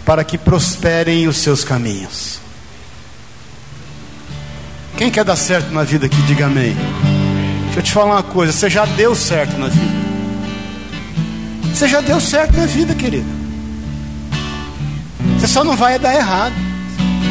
[0.05, 2.41] para que prosperem os seus caminhos.
[4.97, 6.77] Quem quer dar certo na vida aqui, diga amém.
[7.67, 10.05] Deixa eu te falar uma coisa: você já deu certo na vida.
[11.73, 13.44] Você já deu certo na vida, querido.
[15.45, 16.55] Você só não vai dar errado.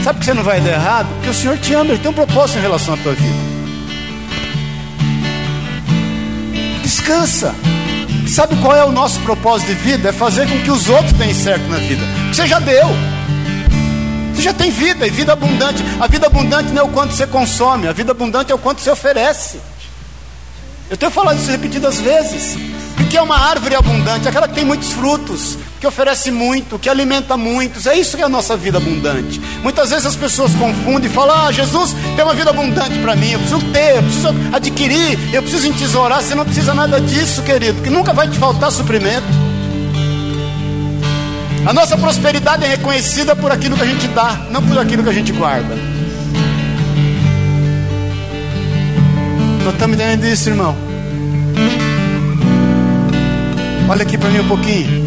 [0.03, 1.07] Sabe por que você não vai dar errado?
[1.15, 3.35] Porque o Senhor te ama, Ele tem um propósito em relação à tua vida.
[6.83, 7.55] Descansa.
[8.27, 10.09] Sabe qual é o nosso propósito de vida?
[10.09, 12.03] É fazer com que os outros tenham certo na vida.
[12.31, 12.87] Você já deu.
[14.35, 15.83] Você já tem vida, e vida abundante.
[15.99, 18.79] A vida abundante não é o quanto você consome, a vida abundante é o quanto
[18.79, 19.59] você oferece.
[20.87, 22.55] Eu tenho falado isso repetidas vezes.
[22.99, 24.27] O que é uma árvore abundante?
[24.27, 27.87] Aquela que tem muitos frutos, que oferece muito, que alimenta muitos.
[27.87, 29.41] É isso que é a nossa vida abundante.
[29.61, 33.31] Muitas vezes as pessoas confundem e falam: Ah, Jesus tem uma vida abundante para mim.
[33.31, 36.21] Eu preciso ter, eu preciso adquirir, eu preciso entesourar.
[36.21, 39.27] Você não precisa nada disso, querido, que nunca vai te faltar suprimento.
[41.65, 45.09] A nossa prosperidade é reconhecida por aquilo que a gente dá, não por aquilo que
[45.09, 45.75] a gente guarda.
[49.63, 50.75] Nós estamos entendendo isso, irmão.
[53.89, 55.05] Olha aqui para mim um pouquinho.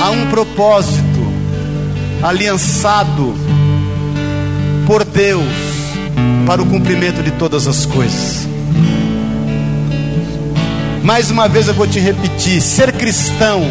[0.00, 1.32] Há um propósito
[2.22, 3.34] aliançado
[4.86, 5.44] por Deus
[6.46, 8.46] para o cumprimento de todas as coisas.
[11.02, 13.62] Mais uma vez eu vou te repetir: ser cristão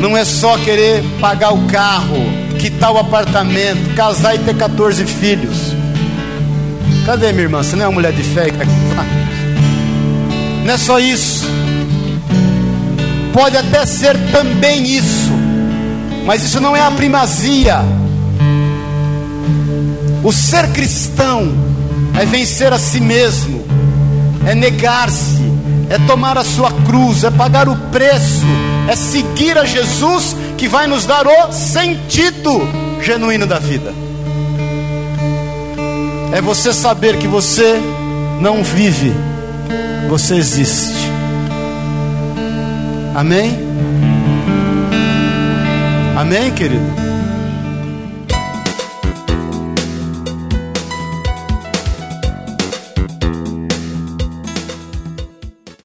[0.00, 2.18] não é só querer pagar o carro,
[2.58, 5.74] quitar o apartamento, casar e ter 14 filhos.
[7.04, 7.62] Cadê minha irmã?
[7.62, 8.46] Você não é uma mulher de fé?
[10.64, 11.46] Não é só isso.
[13.32, 15.30] Pode até ser também isso,
[16.26, 17.80] mas isso não é a primazia.
[20.22, 21.52] O ser cristão
[22.20, 23.64] é vencer a si mesmo,
[24.46, 25.42] é negar-se,
[25.88, 28.44] é tomar a sua cruz, é pagar o preço,
[28.88, 32.60] é seguir a Jesus que vai nos dar o sentido
[33.00, 33.94] genuíno da vida.
[36.32, 37.80] É você saber que você
[38.40, 39.12] não vive,
[40.10, 41.08] você existe.
[43.14, 43.56] Amém?
[46.18, 46.99] Amém, querido?